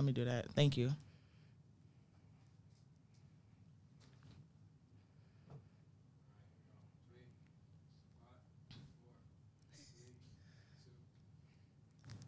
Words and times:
let 0.00 0.06
me 0.06 0.12
do 0.12 0.24
that. 0.24 0.50
Thank 0.52 0.78
you. 0.78 0.92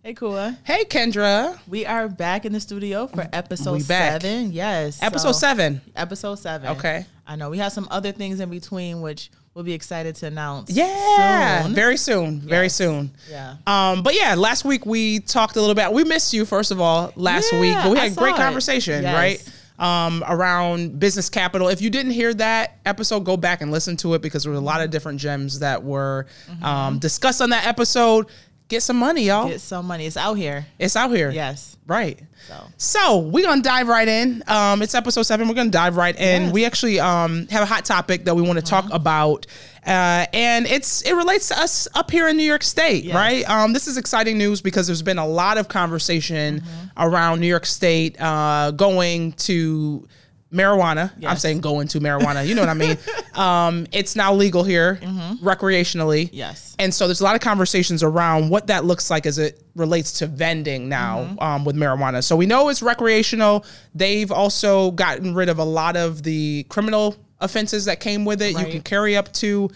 Hey, 0.02 0.12
Kua. 0.12 0.58
Hey, 0.64 0.84
Kendra. 0.84 1.58
We 1.66 1.86
are 1.86 2.08
back 2.08 2.44
in 2.44 2.52
the 2.52 2.60
studio 2.60 3.06
for 3.06 3.26
episode 3.32 3.80
seven. 3.80 4.52
Yes. 4.52 5.02
Episode 5.02 5.32
so- 5.32 5.38
seven. 5.38 5.80
Episode 5.96 6.34
seven. 6.40 6.76
Okay. 6.76 7.06
I 7.26 7.36
know 7.36 7.48
we 7.48 7.56
have 7.56 7.72
some 7.72 7.88
other 7.90 8.12
things 8.12 8.40
in 8.40 8.50
between, 8.50 9.00
which 9.00 9.30
we'll 9.54 9.64
be 9.64 9.72
excited 9.72 10.14
to 10.16 10.26
announce. 10.26 10.70
Yeah, 10.70 11.64
soon. 11.64 11.74
very 11.74 11.96
soon. 11.96 12.40
Very 12.40 12.68
soon. 12.68 13.10
Yeah. 13.30 13.56
Um, 13.66 14.02
but 14.02 14.14
yeah, 14.14 14.34
last 14.34 14.64
week 14.64 14.86
we 14.86 15.20
talked 15.20 15.56
a 15.56 15.60
little 15.60 15.74
bit. 15.74 15.92
We 15.92 16.04
missed 16.04 16.32
you 16.32 16.44
first 16.44 16.70
of 16.70 16.80
all 16.80 17.12
last 17.16 17.52
Yeah, 17.52 17.60
week, 17.60 17.74
but 17.74 17.90
we 17.92 17.98
had 17.98 18.12
a 18.12 18.14
great 18.14 18.36
conversation, 18.36 19.02
Yes. 19.02 19.14
right? 19.14 19.48
Um, 19.78 20.22
around 20.28 21.00
business 21.00 21.28
capital. 21.28 21.68
If 21.68 21.80
you 21.80 21.90
didn't 21.90 22.12
hear 22.12 22.32
that 22.34 22.78
episode, 22.86 23.20
go 23.20 23.36
back 23.36 23.62
and 23.62 23.72
listen 23.72 23.96
to 23.98 24.14
it 24.14 24.22
because 24.22 24.44
there 24.44 24.52
were 24.52 24.58
a 24.58 24.60
lot 24.60 24.80
of 24.80 24.90
different 24.90 25.18
gems 25.18 25.58
that 25.58 25.82
were 25.82 26.26
um, 26.62 26.98
discussed 27.00 27.40
on 27.42 27.50
that 27.50 27.66
episode. 27.66 28.26
Get 28.72 28.82
some 28.82 28.96
money, 28.96 29.24
y'all. 29.24 29.48
Get 29.50 29.60
some 29.60 29.86
money. 29.86 30.06
It's 30.06 30.16
out 30.16 30.32
here. 30.32 30.66
it's 30.78 30.96
out 30.96 31.10
here. 31.10 31.28
Yes. 31.30 31.76
Right. 31.86 32.18
So 32.48 32.54
So 32.78 33.18
we're 33.18 33.44
gonna 33.44 33.60
dive 33.60 33.86
right 33.86 34.08
in. 34.08 34.42
Um, 34.46 34.80
it's 34.80 34.94
episode 34.94 35.24
seven. 35.24 35.46
We're 35.46 35.54
gonna 35.54 35.68
dive 35.68 35.98
right 35.98 36.16
in. 36.18 36.44
Yes. 36.44 36.52
We 36.54 36.64
actually 36.64 36.98
um, 36.98 37.46
have 37.48 37.62
a 37.62 37.66
hot 37.66 37.84
topic 37.84 38.24
that 38.24 38.34
we 38.34 38.40
want 38.40 38.58
to 38.58 38.64
talk 38.64 38.86
about, 38.90 39.44
uh, 39.86 40.24
and 40.32 40.66
it's 40.66 41.02
it 41.02 41.12
relates 41.12 41.48
to 41.48 41.60
us 41.60 41.86
up 41.94 42.10
here 42.10 42.28
in 42.28 42.38
New 42.38 42.44
York 42.44 42.62
State, 42.62 43.04
Yes. 43.04 43.14
right? 43.14 43.46
Um, 43.50 43.74
this 43.74 43.86
is 43.86 43.98
exciting 43.98 44.38
news 44.38 44.62
because 44.62 44.86
there's 44.86 45.02
been 45.02 45.18
a 45.18 45.26
lot 45.26 45.58
of 45.58 45.68
conversation 45.68 46.62
around 46.96 47.40
New 47.40 47.46
York 47.48 47.66
State 47.66 48.18
uh, 48.18 48.70
going 48.70 49.32
to 49.32 50.08
marijuana. 50.52 51.10
I'm 51.26 51.36
saying 51.38 51.60
going 51.62 51.88
to 51.88 52.00
marijuana. 52.00 52.46
You 52.46 52.54
know 52.54 52.62
what 52.62 52.68
I 52.68 52.74
mean? 52.74 52.98
um, 53.34 53.86
it's 53.92 54.14
now 54.16 54.34
legal 54.34 54.62
here 54.64 54.98
recreationally. 55.42 56.28
yes. 56.32 56.76
And 56.78 56.92
so 56.92 57.06
there's 57.06 57.20
a 57.20 57.24
lot 57.24 57.34
of 57.34 57.40
conversations 57.40 58.02
around 58.02 58.48
what 58.50 58.66
that 58.66 58.84
looks 58.84 59.10
like 59.10 59.26
as 59.26 59.38
it 59.38 59.62
relates 59.76 60.12
to 60.18 60.26
vending 60.26 60.88
now 60.88 61.20
Mm-hmm. 61.22 61.38
um, 61.40 61.64
with 61.64 61.76
marijuana. 61.76 62.22
So 62.24 62.36
we 62.36 62.46
know 62.46 62.68
it's 62.68 62.82
recreational. 62.82 63.64
They've 63.94 64.30
also 64.32 64.90
gotten 64.92 65.34
rid 65.34 65.48
of 65.48 65.58
a 65.58 65.64
lot 65.64 65.96
of 65.96 66.22
the 66.22 66.64
criminal 66.68 67.16
offenses 67.40 67.84
that 67.86 68.00
came 68.00 68.24
with 68.24 68.42
it. 68.42 68.58
You 68.58 68.66
can 68.66 68.82
carry 68.82 69.16
up 69.16 69.32
to, 69.34 69.68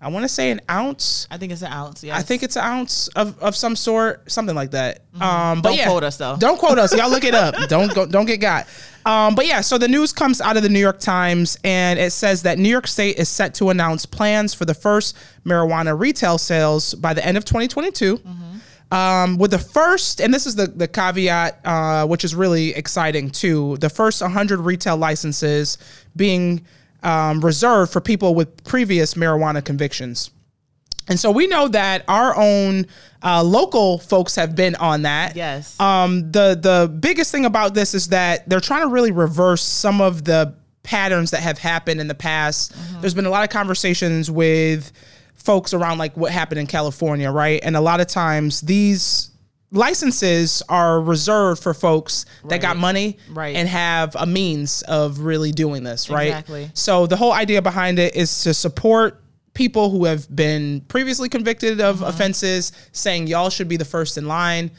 I 0.00 0.08
want 0.08 0.24
to 0.24 0.28
say, 0.28 0.50
an 0.50 0.60
ounce. 0.70 1.26
I 1.30 1.36
think 1.38 1.52
it's 1.52 1.62
an 1.62 1.72
ounce. 1.72 2.02
Yeah, 2.02 2.16
I 2.16 2.22
think 2.22 2.42
it's 2.42 2.56
an 2.56 2.64
ounce 2.64 3.08
of, 3.08 3.38
of 3.40 3.54
some 3.56 3.76
sort, 3.76 4.30
something 4.30 4.54
like 4.56 4.70
that. 4.72 5.00
Um, 5.14 5.20
but 5.20 5.22
Mm-hmm. 5.22 5.60
Don't 5.62 5.76
yeah, 5.76 5.84
quote 5.86 6.04
us, 6.04 6.16
though. 6.16 6.36
Don't 6.38 6.58
quote 6.58 6.78
us. 6.78 6.94
Y'all 6.96 7.10
look 7.10 7.24
it 7.24 7.34
up. 7.34 7.54
don't 7.68 7.94
go, 7.94 8.06
don't 8.06 8.26
get 8.26 8.38
got. 8.40 8.66
Um, 9.06 9.34
but 9.34 9.46
yeah, 9.46 9.60
so 9.60 9.78
the 9.78 9.88
news 9.88 10.12
comes 10.12 10.40
out 10.40 10.56
of 10.56 10.62
the 10.62 10.68
New 10.68 10.78
York 10.78 11.00
Times, 11.00 11.58
and 11.64 11.98
it 11.98 12.12
says 12.12 12.42
that 12.42 12.58
New 12.58 12.68
York 12.68 12.86
State 12.86 13.16
is 13.16 13.28
set 13.28 13.54
to 13.54 13.70
announce 13.70 14.04
plans 14.06 14.52
for 14.52 14.64
the 14.64 14.74
first 14.74 15.16
marijuana 15.44 15.98
retail 15.98 16.38
sales 16.38 16.94
by 16.94 17.14
the 17.14 17.24
end 17.24 17.36
of 17.36 17.44
2022. 17.44 18.18
Mm-hmm. 18.18 18.56
Um, 18.92 19.38
with 19.38 19.52
the 19.52 19.58
first, 19.58 20.20
and 20.20 20.34
this 20.34 20.46
is 20.46 20.56
the 20.56 20.66
the 20.66 20.88
caveat, 20.88 21.60
uh, 21.64 22.06
which 22.08 22.24
is 22.24 22.34
really 22.34 22.70
exciting 22.74 23.30
too. 23.30 23.76
The 23.76 23.88
first 23.88 24.20
100 24.20 24.58
retail 24.58 24.96
licenses 24.96 25.78
being 26.16 26.66
um, 27.04 27.40
reserved 27.40 27.92
for 27.92 28.00
people 28.00 28.34
with 28.34 28.64
previous 28.64 29.14
marijuana 29.14 29.64
convictions. 29.64 30.30
And 31.08 31.18
so 31.18 31.30
we 31.30 31.46
know 31.48 31.66
that 31.68 32.04
our 32.08 32.36
own 32.36 32.86
uh, 33.22 33.42
local 33.42 33.98
folks 33.98 34.36
have 34.36 34.54
been 34.54 34.74
on 34.76 35.02
that. 35.02 35.34
Yes. 35.36 35.78
Um, 35.80 36.30
the 36.30 36.58
the 36.60 36.88
biggest 37.00 37.32
thing 37.32 37.44
about 37.46 37.74
this 37.74 37.94
is 37.94 38.08
that 38.08 38.48
they're 38.48 38.60
trying 38.60 38.82
to 38.82 38.88
really 38.88 39.10
reverse 39.10 39.62
some 39.62 40.00
of 40.00 40.24
the 40.24 40.54
patterns 40.82 41.30
that 41.32 41.40
have 41.40 41.58
happened 41.58 42.00
in 42.00 42.06
the 42.08 42.14
past. 42.14 42.74
There's 43.00 43.14
been 43.14 43.26
a 43.26 43.30
lot 43.30 43.44
of 43.44 43.50
conversations 43.50 44.30
with 44.30 44.92
folks 45.34 45.74
around 45.74 45.98
like 45.98 46.16
what 46.16 46.30
happened 46.32 46.60
in 46.60 46.66
California, 46.66 47.30
right? 47.30 47.60
And 47.62 47.76
a 47.76 47.80
lot 47.80 48.00
of 48.00 48.06
times 48.06 48.60
these 48.60 49.30
licenses 49.72 50.62
are 50.68 51.00
reserved 51.00 51.62
for 51.62 51.72
folks 51.74 52.26
that 52.48 52.60
got 52.60 52.76
money 52.76 53.18
Right. 53.30 53.56
and 53.56 53.68
have 53.68 54.16
a 54.16 54.26
means 54.26 54.82
of 54.82 55.20
really 55.20 55.52
doing 55.52 55.82
this, 55.84 56.10
right? 56.10 56.28
Exactly. 56.28 56.70
So 56.74 57.06
the 57.06 57.16
whole 57.16 57.32
idea 57.32 57.62
behind 57.62 57.98
it 57.98 58.14
is 58.16 58.42
to 58.44 58.52
support 58.54 59.22
people 59.60 59.90
who 59.90 60.06
have 60.06 60.24
been 60.34 60.80
previously 60.88 61.28
convicted 61.28 61.82
of 61.82 61.96
Mm-hmm. 61.96 62.04
offenses, 62.06 62.72
saying 62.92 63.26
y'all 63.26 63.50
should 63.50 63.68
be 63.68 63.76
the 63.76 63.84
first 63.84 64.16
in 64.16 64.26
line. 64.26 64.70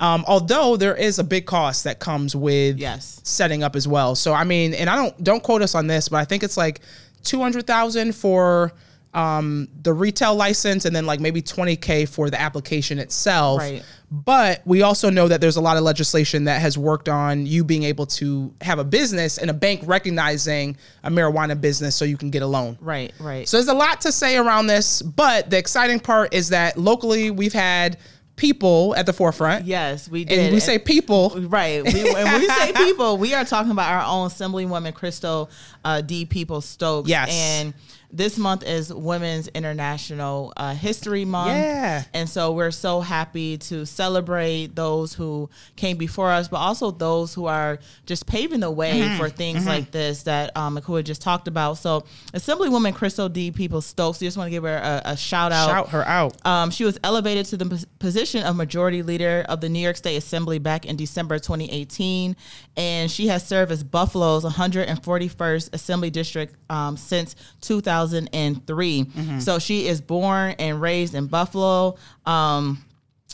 Um, 0.00 0.24
although 0.26 0.78
there 0.78 0.96
is 0.96 1.18
a 1.18 1.24
big 1.24 1.44
cost 1.44 1.84
that 1.84 1.98
comes 1.98 2.34
with 2.34 2.78
Yes. 2.78 3.20
setting 3.22 3.62
up 3.62 3.76
as 3.76 3.86
well. 3.86 4.14
So 4.14 4.32
I 4.32 4.44
mean, 4.44 4.72
and 4.72 4.88
I 4.88 4.96
don't 4.96 5.14
don't 5.22 5.42
quote 5.42 5.60
us 5.60 5.74
on 5.74 5.86
this, 5.88 6.08
but 6.08 6.16
I 6.16 6.24
think 6.24 6.42
it's 6.42 6.56
like 6.56 6.80
two 7.22 7.38
hundred 7.42 7.66
thousand 7.66 8.14
for 8.14 8.72
um, 9.12 9.68
the 9.82 9.92
retail 9.92 10.34
license, 10.34 10.84
and 10.84 10.94
then 10.94 11.06
like 11.06 11.20
maybe 11.20 11.42
twenty 11.42 11.76
k 11.76 12.06
for 12.06 12.30
the 12.30 12.40
application 12.40 12.98
itself. 12.98 13.58
Right. 13.58 13.82
But 14.12 14.62
we 14.64 14.82
also 14.82 15.08
know 15.08 15.28
that 15.28 15.40
there's 15.40 15.56
a 15.56 15.60
lot 15.60 15.76
of 15.76 15.84
legislation 15.84 16.44
that 16.44 16.60
has 16.60 16.76
worked 16.76 17.08
on 17.08 17.46
you 17.46 17.62
being 17.62 17.84
able 17.84 18.06
to 18.06 18.52
have 18.60 18.80
a 18.80 18.84
business 18.84 19.38
and 19.38 19.48
a 19.50 19.54
bank 19.54 19.82
recognizing 19.84 20.76
a 21.04 21.10
marijuana 21.10 21.60
business 21.60 21.94
so 21.94 22.04
you 22.04 22.16
can 22.16 22.30
get 22.30 22.42
a 22.42 22.46
loan. 22.46 22.76
Right. 22.80 23.12
Right. 23.20 23.48
So 23.48 23.56
there's 23.56 23.68
a 23.68 23.74
lot 23.74 24.00
to 24.00 24.12
say 24.12 24.36
around 24.36 24.66
this, 24.66 25.00
but 25.00 25.48
the 25.50 25.58
exciting 25.58 26.00
part 26.00 26.34
is 26.34 26.48
that 26.48 26.76
locally 26.76 27.30
we've 27.30 27.52
had 27.52 27.98
people 28.34 28.94
at 28.96 29.06
the 29.06 29.12
forefront. 29.12 29.66
yes, 29.66 30.08
we 30.08 30.24
did. 30.24 30.38
And 30.38 30.54
we 30.54 30.60
say 30.60 30.78
people. 30.78 31.30
Right. 31.36 31.84
We, 31.84 32.12
when 32.12 32.40
we 32.40 32.48
say 32.58 32.72
people, 32.72 33.18
we 33.18 33.34
are 33.34 33.44
talking 33.44 33.70
about 33.70 33.92
our 33.92 34.02
own 34.02 34.28
Assemblywoman 34.28 34.94
Crystal 34.94 35.50
uh, 35.84 36.00
D. 36.00 36.24
Peoples-Stokes. 36.24 37.08
Yes. 37.08 37.28
And 37.30 37.74
this 38.12 38.36
month 38.38 38.62
is 38.64 38.92
Women's 38.92 39.48
International 39.48 40.52
uh, 40.56 40.74
History 40.74 41.24
Month. 41.24 41.50
Yeah. 41.50 42.02
And 42.12 42.28
so 42.28 42.52
we're 42.52 42.70
so 42.70 43.00
happy 43.00 43.58
to 43.58 43.84
celebrate 43.86 44.74
those 44.74 45.14
who 45.14 45.48
came 45.76 45.96
before 45.96 46.30
us, 46.30 46.48
but 46.48 46.56
also 46.58 46.90
those 46.90 47.34
who 47.34 47.46
are 47.46 47.78
just 48.06 48.26
paving 48.26 48.60
the 48.60 48.70
way 48.70 48.90
Mm-hmm. 49.00 49.18
for 49.18 49.28
things 49.30 49.66
like 49.66 49.90
this 49.92 50.24
that 50.24 50.56
um, 50.56 50.74
Makua 50.74 51.02
just 51.02 51.22
talked 51.22 51.46
about. 51.48 51.74
So 51.74 52.04
Assemblywoman 52.32 52.94
Crystal 52.94 53.28
D. 53.28 53.50
Peoples-Stokes, 53.50 54.18
just 54.18 54.36
want 54.36 54.46
to 54.48 54.50
give 54.50 54.64
her 54.64 54.76
a, 54.76 55.02
a 55.12 55.16
shout 55.16 55.52
out. 55.52 55.68
Shout 55.68 55.88
her 55.90 56.06
out. 56.06 56.44
Um, 56.46 56.70
she 56.70 56.84
was 56.84 56.98
elevated 57.04 57.46
to 57.46 57.56
the 57.56 57.66
pos- 57.66 57.84
position 57.98 58.42
of 58.44 58.56
majority 58.56 59.02
leader 59.02 59.44
of 59.48 59.60
the 59.60 59.68
New 59.68 59.78
York 59.78 59.96
State 59.96 60.16
Assembly 60.16 60.58
back 60.58 60.84
in 60.86 60.96
December 60.96 61.38
2018, 61.38 62.36
and 62.76 63.10
she 63.10 63.28
has 63.28 63.46
served 63.46 63.70
as 63.72 63.82
Buffalo's 63.84 64.44
141st 64.44 65.72
Assembly 65.72 66.10
District 66.10 66.54
um, 66.68 66.96
since 66.96 67.36
2003. 68.08 69.40
So 69.40 69.58
she 69.58 69.86
is 69.86 70.00
born 70.00 70.54
and 70.58 70.80
raised 70.80 71.14
in 71.14 71.26
Buffalo. 71.26 71.96
Um, 72.26 72.84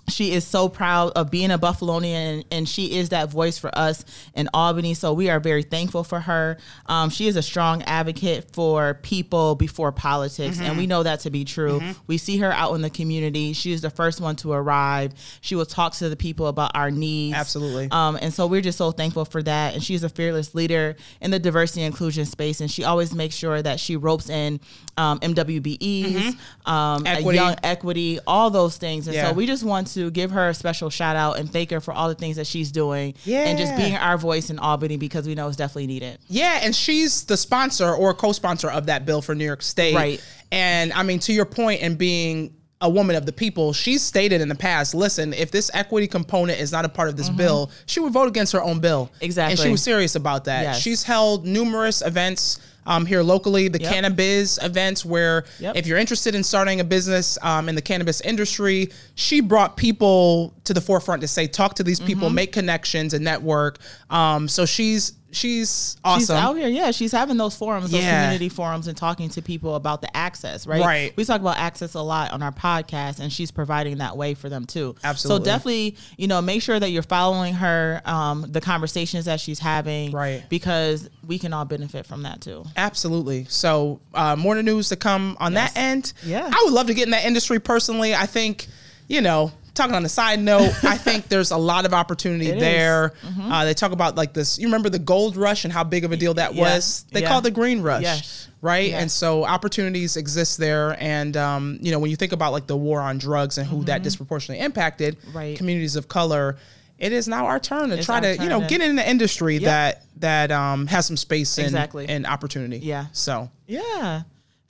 she 0.08 0.32
is 0.32 0.46
so 0.46 0.68
proud 0.68 1.12
of 1.16 1.30
being 1.30 1.50
a 1.50 1.58
Buffalonian, 1.58 2.44
and 2.52 2.68
she 2.68 2.96
is 2.96 3.08
that 3.10 3.30
voice 3.30 3.58
for 3.58 3.76
us 3.76 4.04
in 4.34 4.48
Albany. 4.54 4.94
So 4.94 5.12
we 5.12 5.30
are 5.30 5.40
very 5.40 5.62
thankful 5.62 6.04
for 6.04 6.20
her. 6.20 6.58
Um, 6.86 7.10
she 7.10 7.26
is 7.26 7.36
a 7.36 7.42
strong 7.42 7.82
advocate 7.82 8.52
for 8.52 8.94
people 9.02 9.54
before 9.56 9.90
politics, 9.92 10.60
and 10.60 10.76
we 10.78 10.86
know 10.86 11.02
that 11.02 11.20
to 11.20 11.30
be 11.30 11.44
true. 11.44 11.80
We 12.06 12.18
see 12.18 12.36
her 12.38 12.52
out 12.52 12.74
in 12.74 12.82
the 12.82 12.90
community. 12.90 13.52
She 13.52 13.72
is 13.72 13.80
the 13.80 13.90
first 13.90 14.20
one 14.20 14.36
to 14.36 14.52
arrive. 14.52 15.12
She 15.40 15.54
will 15.56 15.66
talk 15.66 15.94
to 15.94 16.08
the 16.08 16.16
people 16.16 16.46
about 16.46 16.72
our 16.74 16.90
needs. 16.90 17.36
Absolutely. 17.36 17.88
Um, 17.90 18.16
and 18.20 18.32
so 18.32 18.46
we're 18.46 18.60
just 18.60 18.78
so 18.78 18.92
thankful 18.92 19.24
for 19.24 19.42
that. 19.42 19.74
And 19.74 19.82
she's 19.82 20.04
a 20.04 20.08
fearless 20.08 20.54
leader 20.54 20.94
in 21.20 21.30
the 21.30 21.38
diversity 21.38 21.82
and 21.82 21.92
inclusion 21.92 22.26
space, 22.26 22.60
and 22.60 22.70
she 22.70 22.84
always 22.84 23.14
makes 23.14 23.34
sure 23.34 23.60
that 23.60 23.80
she 23.80 23.96
ropes 23.96 24.28
in 24.30 24.60
um, 24.96 25.18
MWBEs, 25.20 26.36
um, 26.64 27.04
a 27.06 27.10
Equity. 27.10 27.36
young 27.36 27.56
equity, 27.62 28.18
all 28.26 28.50
those 28.50 28.76
things. 28.76 29.06
And 29.06 29.14
Yeah. 29.14 29.28
so 29.28 29.32
we 29.34 29.46
just 29.46 29.64
want 29.64 29.86
to 29.88 29.95
give 30.10 30.30
her 30.30 30.48
a 30.48 30.54
special 30.54 30.90
shout 30.90 31.16
out 31.16 31.38
and 31.38 31.50
thank 31.50 31.70
her 31.70 31.80
for 31.80 31.92
all 31.92 32.08
the 32.08 32.14
things 32.14 32.36
that 32.36 32.46
she's 32.46 32.70
doing 32.70 33.14
and 33.26 33.58
just 33.58 33.76
being 33.76 33.96
our 33.96 34.18
voice 34.18 34.50
in 34.50 34.58
Albany 34.58 34.96
because 34.96 35.26
we 35.26 35.34
know 35.34 35.48
it's 35.48 35.56
definitely 35.56 35.86
needed. 35.86 36.18
Yeah, 36.28 36.60
and 36.62 36.74
she's 36.74 37.24
the 37.24 37.36
sponsor 37.36 37.92
or 37.92 38.14
co-sponsor 38.14 38.70
of 38.70 38.86
that 38.86 39.06
bill 39.06 39.22
for 39.22 39.34
New 39.34 39.44
York 39.44 39.62
State. 39.62 39.94
Right. 39.94 40.24
And 40.52 40.92
I 40.92 41.02
mean, 41.02 41.18
to 41.20 41.32
your 41.32 41.44
point, 41.44 41.82
and 41.82 41.98
being 41.98 42.54
a 42.82 42.90
woman 42.90 43.16
of 43.16 43.24
the 43.24 43.32
people, 43.32 43.72
she's 43.72 44.02
stated 44.02 44.40
in 44.42 44.48
the 44.48 44.54
past, 44.54 44.94
listen, 44.94 45.32
if 45.32 45.50
this 45.50 45.70
equity 45.72 46.06
component 46.06 46.60
is 46.60 46.72
not 46.72 46.84
a 46.84 46.88
part 46.88 47.08
of 47.08 47.16
this 47.16 47.30
bill, 47.30 47.70
she 47.86 48.00
would 48.00 48.12
vote 48.12 48.28
against 48.28 48.52
her 48.52 48.62
own 48.62 48.80
bill. 48.80 49.06
Mm-hmm. 49.14 49.24
Exactly. 49.24 49.52
And 49.52 49.58
she 49.60 49.70
was 49.70 49.82
serious 49.82 50.14
about 50.14 50.44
that. 50.44 50.62
Yes. 50.62 50.80
She's 50.80 51.02
held 51.02 51.46
numerous 51.46 52.02
events 52.02 52.60
um, 52.88 53.04
here 53.06 53.22
locally, 53.22 53.66
the 53.68 53.80
Yep. 53.80 53.92
cannabis 53.92 54.62
events, 54.62 55.04
where 55.04 55.44
Yep. 55.58 55.74
if 55.76 55.86
you're 55.86 55.98
interested 55.98 56.34
in 56.36 56.44
starting 56.44 56.80
a 56.80 56.84
business 56.84 57.36
um, 57.42 57.68
in 57.68 57.74
the 57.74 57.82
cannabis 57.82 58.20
industry, 58.20 58.90
she 59.16 59.40
brought 59.40 59.76
people 59.76 60.54
to 60.64 60.72
the 60.74 60.80
forefront 60.80 61.22
to 61.22 61.28
say, 61.28 61.46
talk 61.48 61.74
to 61.76 61.82
these 61.82 61.98
people, 61.98 62.28
Mm-hmm. 62.28 62.34
make 62.36 62.52
connections 62.52 63.14
and 63.14 63.24
network. 63.24 63.78
Um, 64.10 64.46
so 64.48 64.66
she's 64.66 65.14
she's 65.32 65.96
awesome. 66.04 66.20
She's 66.20 66.30
out 66.30 66.54
here, 66.56 66.68
yeah. 66.68 66.90
She's 66.90 67.12
having 67.12 67.36
those 67.36 67.54
forums, 67.56 67.90
those 67.90 68.00
Yeah. 68.02 68.22
community 68.24 68.48
forums, 68.48 68.86
and 68.86 68.96
talking 68.96 69.28
to 69.30 69.42
people 69.42 69.74
about 69.74 70.00
the 70.00 70.16
access, 70.16 70.66
right? 70.66 70.82
Right. 70.82 71.12
We 71.16 71.24
talk 71.24 71.40
about 71.40 71.58
access 71.58 71.94
a 71.94 72.00
lot 72.00 72.32
on 72.32 72.42
our 72.42 72.52
podcast, 72.52 73.20
and 73.20 73.32
she's 73.32 73.50
providing 73.50 73.98
that 73.98 74.16
way 74.16 74.34
for 74.34 74.48
them 74.48 74.64
too. 74.64 74.94
Absolutely. 75.04 75.44
So 75.44 75.44
definitely, 75.44 75.96
you 76.16 76.26
know, 76.28 76.40
make 76.40 76.62
sure 76.62 76.78
that 76.80 76.90
you're 76.90 77.02
following 77.02 77.54
her, 77.54 78.00
um, 78.04 78.46
the 78.50 78.60
conversations 78.60 79.24
that 79.26 79.40
she's 79.40 79.58
having, 79.58 80.12
Right. 80.12 80.42
Because 80.48 81.08
we 81.26 81.38
can 81.38 81.52
all 81.52 81.64
benefit 81.64 82.06
from 82.06 82.22
that 82.22 82.40
too. 82.40 82.64
Absolutely. 82.76 83.46
So 83.48 84.00
uh, 84.14 84.36
more 84.36 84.60
news 84.62 84.88
to 84.90 84.96
come 84.96 85.36
on 85.40 85.52
Yes. 85.52 85.72
that 85.74 85.80
end. 85.80 86.12
Yeah. 86.24 86.48
I 86.50 86.62
would 86.64 86.72
love 86.72 86.86
to 86.86 86.94
get 86.94 87.04
in 87.04 87.10
that 87.10 87.24
industry 87.24 87.58
personally. 87.60 88.14
I 88.14 88.26
think, 88.26 88.66
you 89.08 89.20
know, 89.20 89.52
talking 89.76 89.94
on 89.94 90.02
the 90.02 90.08
side 90.08 90.40
note, 90.40 90.72
I 90.82 90.96
think 91.06 91.28
there's 91.28 91.50
a 91.52 91.56
lot 91.56 91.84
of 91.86 91.92
opportunity 91.94 92.46
It 92.48 92.56
is. 92.56 92.62
Mm-hmm. 92.62 93.38
there. 93.48 93.52
Uh, 93.52 93.64
they 93.64 93.74
talk 93.74 93.92
about 93.92 94.16
like 94.16 94.32
this. 94.32 94.58
You 94.58 94.66
remember 94.66 94.88
the 94.90 94.98
gold 94.98 95.36
rush 95.36 95.64
and 95.64 95.72
how 95.72 95.84
big 95.84 96.04
of 96.04 96.12
a 96.12 96.16
deal 96.16 96.34
that 96.34 96.54
Yeah. 96.54 96.62
was? 96.74 97.04
They 97.12 97.20
Yeah. 97.22 97.28
call 97.28 97.38
it 97.38 97.42
the 97.42 97.50
green 97.50 97.82
rush. 97.82 98.02
Yes. 98.02 98.48
Right. 98.62 98.92
And 98.92 99.10
so 99.10 99.44
opportunities 99.44 100.16
exist 100.16 100.58
there. 100.58 100.96
And, 101.00 101.36
um, 101.36 101.78
you 101.80 101.92
know, 101.92 101.98
when 102.00 102.10
you 102.10 102.16
think 102.16 102.32
about 102.32 102.52
like 102.52 102.66
the 102.66 102.76
war 102.76 103.00
on 103.00 103.18
drugs 103.18 103.58
and 103.58 103.66
who 103.68 103.84
that 103.84 104.02
disproportionately 104.02 104.64
impacted, 104.64 105.20
Mm-hmm. 105.20 105.36
Right. 105.36 105.56
communities 105.58 105.94
of 105.94 106.08
color, 106.08 106.56
it 106.98 107.12
is 107.12 107.28
now 107.28 107.46
our 107.46 107.60
turn 107.60 107.90
to 107.90 107.96
It's 107.98 108.06
try 108.06 108.20
to, 108.20 108.42
you 108.42 108.48
know, 108.48 108.60
to- 108.62 108.66
get 108.66 108.80
in 108.80 108.96
the 108.96 109.08
industry 109.08 109.58
that 109.58 110.02
that 110.20 110.50
um, 110.50 110.86
has 110.86 111.04
some 111.06 111.16
space 111.18 111.58
and, 111.58 111.66
Exactly. 111.66 112.08
and 112.08 112.26
opportunity. 112.26 112.78
Yeah. 112.78 113.06
So 113.12 113.50
Yeah. 113.66 114.22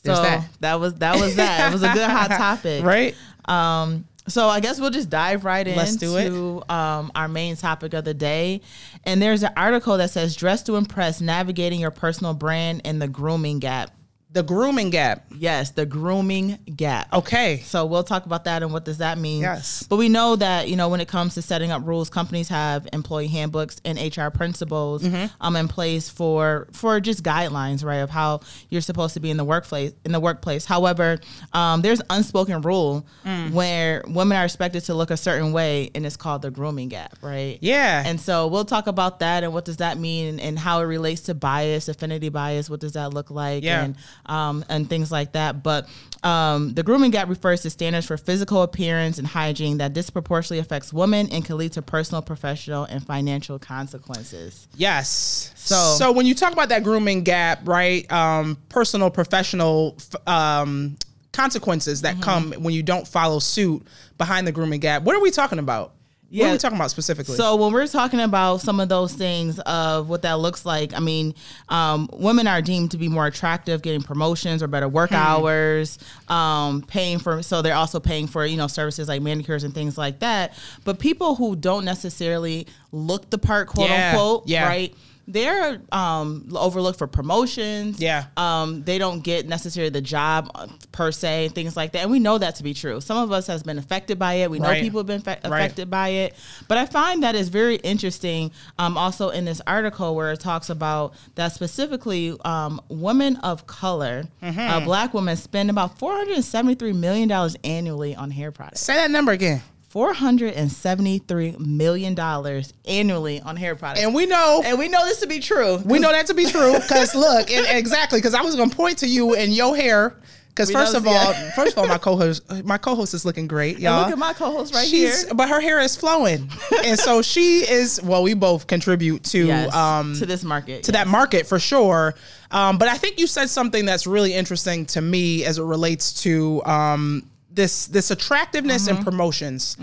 So 0.04 0.12
that. 0.60 0.78
was 0.80 0.94
that 0.96 1.18
was 1.20 1.34
that. 1.36 1.68
It 1.68 1.72
was 1.72 1.82
a 1.82 1.88
good 1.92 2.08
hot 2.10 2.30
topic, 2.32 2.84
right? 2.84 3.14
Um, 3.46 4.04
so 4.28 4.48
I 4.48 4.60
guess 4.60 4.80
we'll 4.80 4.90
just 4.90 5.10
dive 5.10 5.44
right 5.44 5.66
Let's 5.66 5.94
into 5.94 6.06
do 6.06 6.58
it. 6.58 6.70
Um, 6.70 7.12
our 7.14 7.28
main 7.28 7.56
topic 7.56 7.94
of 7.94 8.04
the 8.04 8.14
day. 8.14 8.60
And 9.04 9.22
there's 9.22 9.42
an 9.42 9.52
article 9.56 9.96
that 9.98 10.10
says 10.10 10.36
"Dress 10.36 10.62
to 10.64 10.76
Impress: 10.76 11.20
Navigating 11.20 11.80
Your 11.80 11.90
Personal 11.90 12.34
Brand 12.34 12.82
in 12.84 12.98
the 12.98 13.08
Grooming 13.08 13.60
Gap." 13.60 13.95
The 14.36 14.42
grooming 14.42 14.90
gap. 14.90 15.24
Yes, 15.34 15.70
the 15.70 15.86
grooming 15.86 16.58
gap. 16.76 17.10
Okay. 17.10 17.60
So 17.64 17.86
we'll 17.86 18.04
talk 18.04 18.26
about 18.26 18.44
that 18.44 18.62
and 18.62 18.70
what 18.70 18.84
does 18.84 18.98
that 18.98 19.16
mean. 19.16 19.40
Yes. 19.40 19.86
But 19.88 19.96
we 19.96 20.10
know 20.10 20.36
that, 20.36 20.68
you 20.68 20.76
know, 20.76 20.90
when 20.90 21.00
it 21.00 21.08
comes 21.08 21.32
to 21.36 21.40
setting 21.42 21.70
up 21.70 21.86
rules, 21.86 22.10
companies 22.10 22.50
have 22.50 22.86
employee 22.92 23.28
handbooks 23.28 23.80
and 23.86 23.96
HR 23.98 24.28
principles 24.28 25.02
Mm-hmm. 25.02 25.26
um 25.40 25.56
in 25.56 25.68
place 25.68 26.10
for 26.10 26.68
for 26.72 27.00
just 27.00 27.22
guidelines, 27.22 27.82
right, 27.82 27.96
of 28.04 28.10
how 28.10 28.40
you're 28.68 28.82
supposed 28.82 29.14
to 29.14 29.20
be 29.20 29.30
in 29.30 29.38
the 29.38 29.44
workplace 29.44 29.92
in 30.04 30.12
the 30.12 30.20
workplace. 30.20 30.66
However, 30.66 31.18
um, 31.54 31.80
there's 31.80 32.02
unspoken 32.10 32.60
rule 32.60 33.06
Mm. 33.24 33.52
where 33.52 34.04
women 34.06 34.36
are 34.36 34.44
expected 34.44 34.82
to 34.84 34.94
look 34.94 35.10
a 35.10 35.16
certain 35.16 35.52
way 35.52 35.90
and 35.94 36.04
it's 36.04 36.16
called 36.18 36.42
the 36.42 36.50
grooming 36.50 36.88
gap, 36.90 37.16
right? 37.22 37.58
Yeah. 37.62 38.02
And 38.04 38.20
so 38.20 38.48
we'll 38.48 38.66
talk 38.66 38.86
about 38.86 39.20
that 39.20 39.44
and 39.44 39.54
what 39.54 39.64
does 39.64 39.78
that 39.78 39.96
mean 39.98 40.38
and 40.40 40.58
how 40.58 40.80
it 40.80 40.84
relates 40.84 41.22
to 41.22 41.34
bias, 41.34 41.88
affinity 41.88 42.28
bias, 42.28 42.68
what 42.68 42.80
does 42.80 42.92
that 42.92 43.14
look 43.14 43.30
like 43.30 43.64
Yeah. 43.64 43.82
and 43.84 43.96
um, 44.26 44.64
and 44.68 44.88
things 44.88 45.10
like 45.12 45.32
that. 45.32 45.62
But 45.62 45.88
um, 46.22 46.74
the 46.74 46.82
grooming 46.82 47.10
gap 47.12 47.28
refers 47.28 47.62
to 47.62 47.70
standards 47.70 48.06
for 48.06 48.16
physical 48.16 48.62
appearance 48.62 49.18
and 49.18 49.26
hygiene 49.26 49.78
that 49.78 49.92
disproportionately 49.92 50.58
affects 50.58 50.92
women 50.92 51.28
and 51.30 51.44
can 51.44 51.56
lead 51.56 51.72
to 51.72 51.82
personal, 51.82 52.22
professional, 52.22 52.84
and 52.84 53.04
financial 53.06 53.58
consequences. 53.58 54.66
yes. 54.76 55.52
So- 55.54 55.96
so 55.98 56.12
when 56.12 56.26
you 56.26 56.34
talk 56.34 56.52
about 56.52 56.68
that 56.68 56.84
grooming 56.84 57.22
gap, 57.24 57.66
right? 57.66 58.10
Um, 58.12 58.56
personal, 58.68 59.10
professional 59.10 59.96
um, 60.26 60.96
consequences 61.32 62.02
Mm-hmm. 62.02 62.18
that 62.20 62.24
come 62.24 62.52
when 62.62 62.72
you 62.72 62.82
don't 62.82 63.06
follow 63.06 63.38
suit 63.40 63.82
behind 64.16 64.46
the 64.46 64.52
grooming 64.52 64.80
gap. 64.80 65.02
What 65.02 65.16
are 65.16 65.20
we 65.20 65.30
talking 65.30 65.58
about? 65.58 65.92
What 66.28 66.38
Yeah. 66.38 66.48
are 66.48 66.52
we 66.52 66.58
talking 66.58 66.76
about 66.76 66.90
specifically? 66.90 67.36
So 67.36 67.54
when 67.54 67.72
we're 67.72 67.86
talking 67.86 68.18
about 68.20 68.60
some 68.60 68.80
of 68.80 68.88
those 68.88 69.12
things 69.12 69.60
of 69.60 70.08
what 70.08 70.22
that 70.22 70.40
looks 70.40 70.66
like, 70.66 70.92
I 70.92 70.98
mean, 70.98 71.34
um, 71.68 72.08
women 72.12 72.48
are 72.48 72.60
deemed 72.60 72.90
to 72.90 72.98
be 72.98 73.08
more 73.08 73.26
attractive, 73.26 73.80
getting 73.80 74.02
promotions 74.02 74.60
or 74.60 74.66
better 74.66 74.88
Hmm. 74.88 74.94
work 74.94 75.12
hours, 75.12 75.98
um, 76.28 76.82
paying 76.82 77.20
for. 77.20 77.42
So 77.44 77.62
they're 77.62 77.76
also 77.76 78.00
paying 78.00 78.26
for 78.26 78.44
you 78.44 78.56
know 78.56 78.66
services 78.66 79.06
like 79.06 79.22
manicures 79.22 79.62
and 79.62 79.72
things 79.72 79.96
like 79.96 80.18
that. 80.18 80.54
But 80.84 80.98
people 80.98 81.36
who 81.36 81.54
don't 81.54 81.84
necessarily 81.84 82.66
look 82.90 83.30
the 83.30 83.38
part, 83.38 83.68
quote 83.68 83.88
Yeah, 83.88 84.10
unquote, 84.10 84.42
yeah. 84.46 84.66
right? 84.66 84.94
They're 85.28 85.80
um, 85.90 86.48
overlooked 86.54 86.98
for 86.98 87.08
promotions. 87.08 88.00
Yeah. 88.00 88.26
Um, 88.36 88.84
they 88.84 88.96
don't 88.98 89.20
get 89.24 89.48
necessarily 89.48 89.90
the 89.90 90.00
job 90.00 90.50
uh, 90.54 90.68
per 90.92 91.10
se, 91.10 91.48
things 91.48 91.76
like 91.76 91.92
that. 91.92 92.02
And 92.02 92.10
we 92.12 92.20
know 92.20 92.38
that 92.38 92.54
to 92.56 92.62
be 92.62 92.74
true. 92.74 93.00
Some 93.00 93.16
of 93.18 93.32
us 93.32 93.46
has 93.48 93.62
been 93.64 93.76
affected 93.78 94.18
by 94.20 94.34
it. 94.34 94.50
We 94.50 94.60
know 94.60 94.68
Right. 94.68 94.82
people 94.82 95.00
have 95.00 95.06
been 95.06 95.22
fa- 95.22 95.38
Right. 95.44 95.52
affected 95.64 95.90
by 95.90 96.08
it. 96.10 96.34
But 96.68 96.78
I 96.78 96.86
find 96.86 97.24
that 97.24 97.34
is 97.34 97.48
very 97.48 97.76
interesting. 97.76 98.52
Um, 98.78 98.96
also 98.96 99.30
in 99.30 99.44
this 99.44 99.60
article 99.66 100.14
where 100.14 100.30
it 100.32 100.38
talks 100.40 100.70
about 100.70 101.14
that 101.34 101.52
specifically 101.52 102.36
um, 102.44 102.80
women 102.88 103.36
of 103.38 103.66
color, 103.66 104.24
Mm-hmm. 104.42 104.60
uh, 104.60 104.80
black 104.80 105.12
women 105.12 105.36
spend 105.36 105.70
about 105.70 105.98
four 105.98 106.12
hundred 106.14 106.36
and 106.36 106.44
seventy 106.44 106.76
three 106.76 106.92
million 106.92 107.28
dollars 107.28 107.56
annually 107.64 108.14
on 108.14 108.30
hair 108.30 108.52
products. 108.52 108.80
Say 108.80 108.94
that 108.94 109.10
number 109.10 109.32
again. 109.32 109.60
Four 109.88 110.12
hundred 110.12 110.54
and 110.54 110.70
seventy 110.70 111.18
three 111.20 111.52
million 111.58 112.14
dollars 112.14 112.72
annually 112.86 113.40
on 113.40 113.56
hair 113.56 113.74
products. 113.76 114.02
And 114.04 114.14
we 114.14 114.26
know 114.26 114.60
and 114.64 114.78
we 114.78 114.88
know 114.88 115.04
this 115.06 115.20
to 115.20 115.26
be 115.26 115.38
true. 115.38 115.78
we 115.84 115.98
know 115.98 116.10
that 116.12 116.26
to 116.26 116.34
be 116.34 116.44
true 116.46 116.74
because 116.74 117.14
look, 117.14 117.50
and 117.50 117.66
exactly 117.70 118.18
because 118.18 118.34
I 118.34 118.42
was 118.42 118.56
going 118.56 118.68
to 118.68 118.76
point 118.76 118.98
to 118.98 119.08
you 119.08 119.34
and 119.34 119.54
your 119.54 119.76
hair. 119.76 120.16
Because 120.48 120.70
first 120.70 120.94
of 120.94 121.06
all, 121.06 121.12
yeah. 121.12 121.50
first 121.50 121.72
of 121.72 121.78
all, 121.78 121.86
my 121.86 121.98
co-host, 121.98 122.42
my 122.64 122.78
co-host 122.78 123.12
is 123.12 123.26
looking 123.26 123.46
great, 123.46 123.78
y'all. 123.78 124.00
look 124.04 124.10
at 124.12 124.16
my 124.18 124.32
co-host 124.32 124.74
right 124.74 124.88
She's- 124.88 125.24
here. 125.24 125.34
but 125.34 125.50
her 125.50 125.60
hair 125.60 125.80
is 125.80 125.94
flowing, 125.96 126.48
and 126.82 126.98
so 126.98 127.20
she 127.20 127.58
is. 127.58 128.00
Well, 128.02 128.22
we 128.22 128.32
both 128.32 128.66
contribute 128.66 129.22
to 129.24 129.46
Yes, 129.46 129.74
um 129.74 130.14
to 130.14 130.24
this 130.24 130.44
market. 130.44 130.82
to 130.84 130.92
that 130.92 131.08
market 131.08 131.46
for 131.46 131.58
sure. 131.58 132.14
Um, 132.50 132.78
but 132.78 132.88
I 132.88 132.96
think 132.96 133.20
you 133.20 133.26
said 133.26 133.50
something 133.50 133.84
that's 133.84 134.06
really 134.06 134.32
interesting 134.32 134.86
to 134.86 135.00
me 135.02 135.44
as 135.44 135.58
it 135.58 135.62
relates 135.64 136.22
to 136.22 136.62
um, 136.64 137.28
this 137.56 137.86
this 137.88 138.10
attractiveness 138.12 138.86
Mm-hmm. 138.86 138.96
and 138.98 139.04
promotions. 139.04 139.76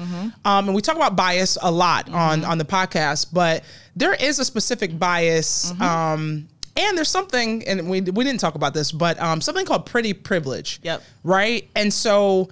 Um, 0.45 0.67
and 0.67 0.73
we 0.73 0.81
talk 0.81 0.95
about 0.95 1.15
bias 1.17 1.57
a 1.61 1.69
lot 1.71 2.05
Mm-hmm. 2.05 2.15
on 2.15 2.45
on 2.45 2.57
the 2.57 2.65
podcast, 2.65 3.27
but 3.33 3.63
there 3.95 4.13
is 4.13 4.39
a 4.39 4.45
specific 4.45 4.97
bias. 4.97 5.71
Mm-hmm. 5.73 5.81
Um, 5.83 6.47
and 6.75 6.97
there's 6.97 7.09
something, 7.09 7.67
and 7.67 7.87
we, 7.87 8.01
we 8.01 8.23
didn't 8.23 8.39
talk 8.39 8.55
about 8.55 8.73
this, 8.73 8.91
but 8.91 9.19
um, 9.21 9.41
something 9.41 9.63
called 9.63 9.85
pretty 9.85 10.11
privilege. 10.13 10.79
Yep. 10.81 11.03
Right. 11.23 11.69
And 11.75 11.93
so 11.93 12.49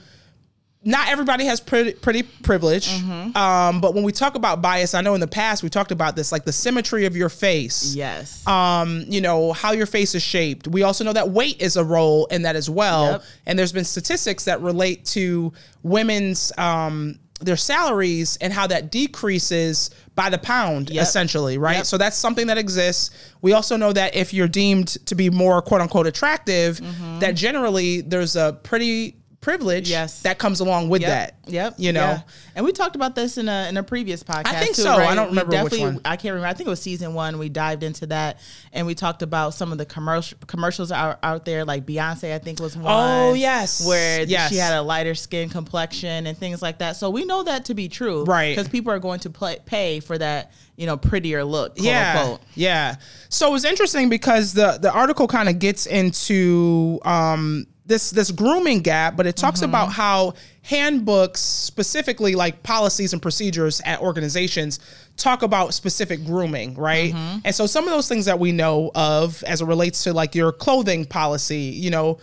not 0.83 1.09
everybody 1.09 1.45
has 1.45 1.59
pretty, 1.59 1.93
pretty 1.93 2.23
privilege. 2.23 2.87
Mm-hmm. 2.89 3.37
Um, 3.37 3.81
but 3.81 3.93
when 3.93 4.03
we 4.03 4.11
talk 4.11 4.33
about 4.35 4.61
bias, 4.63 4.95
I 4.95 5.01
know 5.01 5.13
in 5.13 5.19
the 5.21 5.27
past 5.27 5.61
we 5.61 5.69
talked 5.69 5.91
about 5.91 6.15
this, 6.15 6.31
like 6.31 6.43
the 6.43 6.51
symmetry 6.51 7.05
of 7.05 7.15
your 7.15 7.29
face 7.29 7.93
Yes. 7.93 8.45
um, 8.47 9.03
you 9.07 9.21
know, 9.21 9.53
how 9.53 9.73
your 9.73 9.85
face 9.85 10.15
is 10.15 10.23
shaped. 10.23 10.67
We 10.67 10.81
also 10.81 11.03
know 11.03 11.13
that 11.13 11.29
weight 11.29 11.61
is 11.61 11.77
a 11.77 11.83
role 11.83 12.25
in 12.27 12.41
that 12.43 12.55
as 12.55 12.67
well. 12.69 13.11
Yep. 13.11 13.23
And 13.45 13.59
there's 13.59 13.71
been 13.71 13.85
statistics 13.85 14.45
that 14.45 14.59
relate 14.61 15.05
to 15.05 15.53
women's 15.83 16.51
um 16.57 17.19
their 17.41 17.57
salaries 17.57 18.37
and 18.39 18.53
how 18.53 18.67
that 18.67 18.91
decreases 18.91 19.89
by 20.13 20.29
the 20.29 20.37
pound 20.37 20.89
Yep. 20.91 21.01
essentially, 21.03 21.57
right? 21.57 21.77
Yep. 21.77 21.85
So 21.87 21.97
that's 21.97 22.15
something 22.17 22.47
that 22.47 22.57
exists. 22.59 23.09
We 23.41 23.53
also 23.53 23.77
know 23.77 23.91
that 23.93 24.15
if 24.15 24.31
you're 24.33 24.47
deemed 24.47 24.89
to 25.07 25.15
be 25.15 25.29
more 25.29 25.61
quote 25.61 25.81
unquote 25.81 26.05
attractive, 26.07 26.79
that 27.19 27.31
generally 27.35 28.01
there's 28.01 28.35
a 28.35 28.59
pretty 28.63 29.15
privilege. 29.41 29.89
Yes. 29.89 30.21
that 30.21 30.37
comes 30.37 30.59
along 30.59 30.87
with 30.89 31.01
Yep. 31.01 31.09
that. 31.09 31.51
Yep. 31.51 31.73
You 31.77 31.91
know. 31.93 32.01
Yeah. 32.01 32.21
And 32.55 32.63
we 32.65 32.71
talked 32.71 32.95
about 32.95 33.15
this 33.15 33.37
in 33.39 33.49
a 33.49 33.67
in 33.69 33.75
a 33.77 33.83
previous 33.83 34.23
podcast. 34.23 34.47
I 34.47 34.59
think 34.59 34.75
too, 34.75 34.83
so. 34.83 34.91
I 34.93 35.15
don't 35.15 35.29
remember 35.29 35.49
which 35.63 35.71
definitely- 35.71 35.81
one. 35.95 36.01
I 36.05 36.15
can't 36.15 36.33
remember. 36.35 36.47
I 36.47 36.53
think 36.53 36.67
it 36.67 36.69
was 36.69 36.81
season 36.81 37.13
one. 37.15 37.39
We 37.39 37.49
dived 37.49 37.81
into 37.83 38.05
that 38.07 38.39
and 38.71 38.85
we 38.85 38.93
talked 38.95 39.23
about 39.23 39.53
some 39.55 39.71
of 39.71 39.77
the 39.79 39.85
commercial 39.85 40.37
commercials 40.47 40.91
out, 40.91 41.17
out 41.23 41.43
there, 41.45 41.65
like 41.65 41.85
Beyonce, 41.87 42.33
I 42.33 42.37
think 42.37 42.59
was 42.59 42.77
one. 42.77 42.85
Oh, 42.87 43.33
yes. 43.33 43.85
Where 43.85 44.23
Yes. 44.23 44.49
she 44.51 44.57
had 44.57 44.73
a 44.77 44.81
lighter 44.81 45.15
skin 45.15 45.49
complexion 45.49 46.27
and 46.27 46.37
things 46.37 46.61
like 46.61 46.77
that. 46.79 46.95
So 46.95 47.09
we 47.09 47.25
know 47.25 47.41
that 47.43 47.65
to 47.65 47.73
be 47.73 47.89
true. 47.89 48.23
Right. 48.25 48.55
Because 48.55 48.69
people 48.69 48.91
are 48.93 48.99
going 48.99 49.19
to 49.21 49.29
play, 49.31 49.57
pay 49.65 49.99
for 50.01 50.17
that, 50.19 50.51
you 50.75 50.85
know, 50.85 50.97
prettier 50.97 51.43
look. 51.43 51.73
Yeah, 51.77 52.19
Unquote. 52.21 52.41
yeah. 52.53 52.95
So 53.29 53.47
it 53.49 53.51
was 53.53 53.65
interesting 53.65 54.07
because 54.09 54.53
the 54.53 54.77
the 54.79 54.91
article 54.91 55.27
kind 55.27 55.49
of 55.49 55.57
gets 55.57 55.87
into 55.87 56.99
um, 57.05 57.65
this 57.91 58.09
this 58.11 58.31
grooming 58.31 58.79
gap, 58.81 59.15
but 59.15 59.27
it 59.27 59.35
talks 59.35 59.59
Mm-hmm. 59.59 59.69
about 59.69 59.91
how 59.91 60.33
handbooks, 60.63 61.41
specifically 61.41 62.33
like 62.35 62.63
policies 62.63 63.13
and 63.13 63.21
procedures 63.21 63.81
at 63.85 63.99
organizations, 64.01 64.79
talk 65.17 65.43
about 65.43 65.73
specific 65.73 66.25
grooming, 66.25 66.73
right? 66.75 67.13
Mm-hmm. 67.13 67.39
And 67.45 67.53
so 67.53 67.65
some 67.67 67.83
of 67.85 67.91
those 67.91 68.07
things 68.07 68.25
that 68.25 68.39
we 68.39 68.51
know 68.51 68.91
of 68.95 69.43
as 69.43 69.61
it 69.61 69.65
relates 69.65 70.03
to 70.05 70.13
like 70.13 70.33
your 70.33 70.51
clothing 70.51 71.05
policy, 71.05 71.57
you 71.85 71.89
know. 71.91 72.17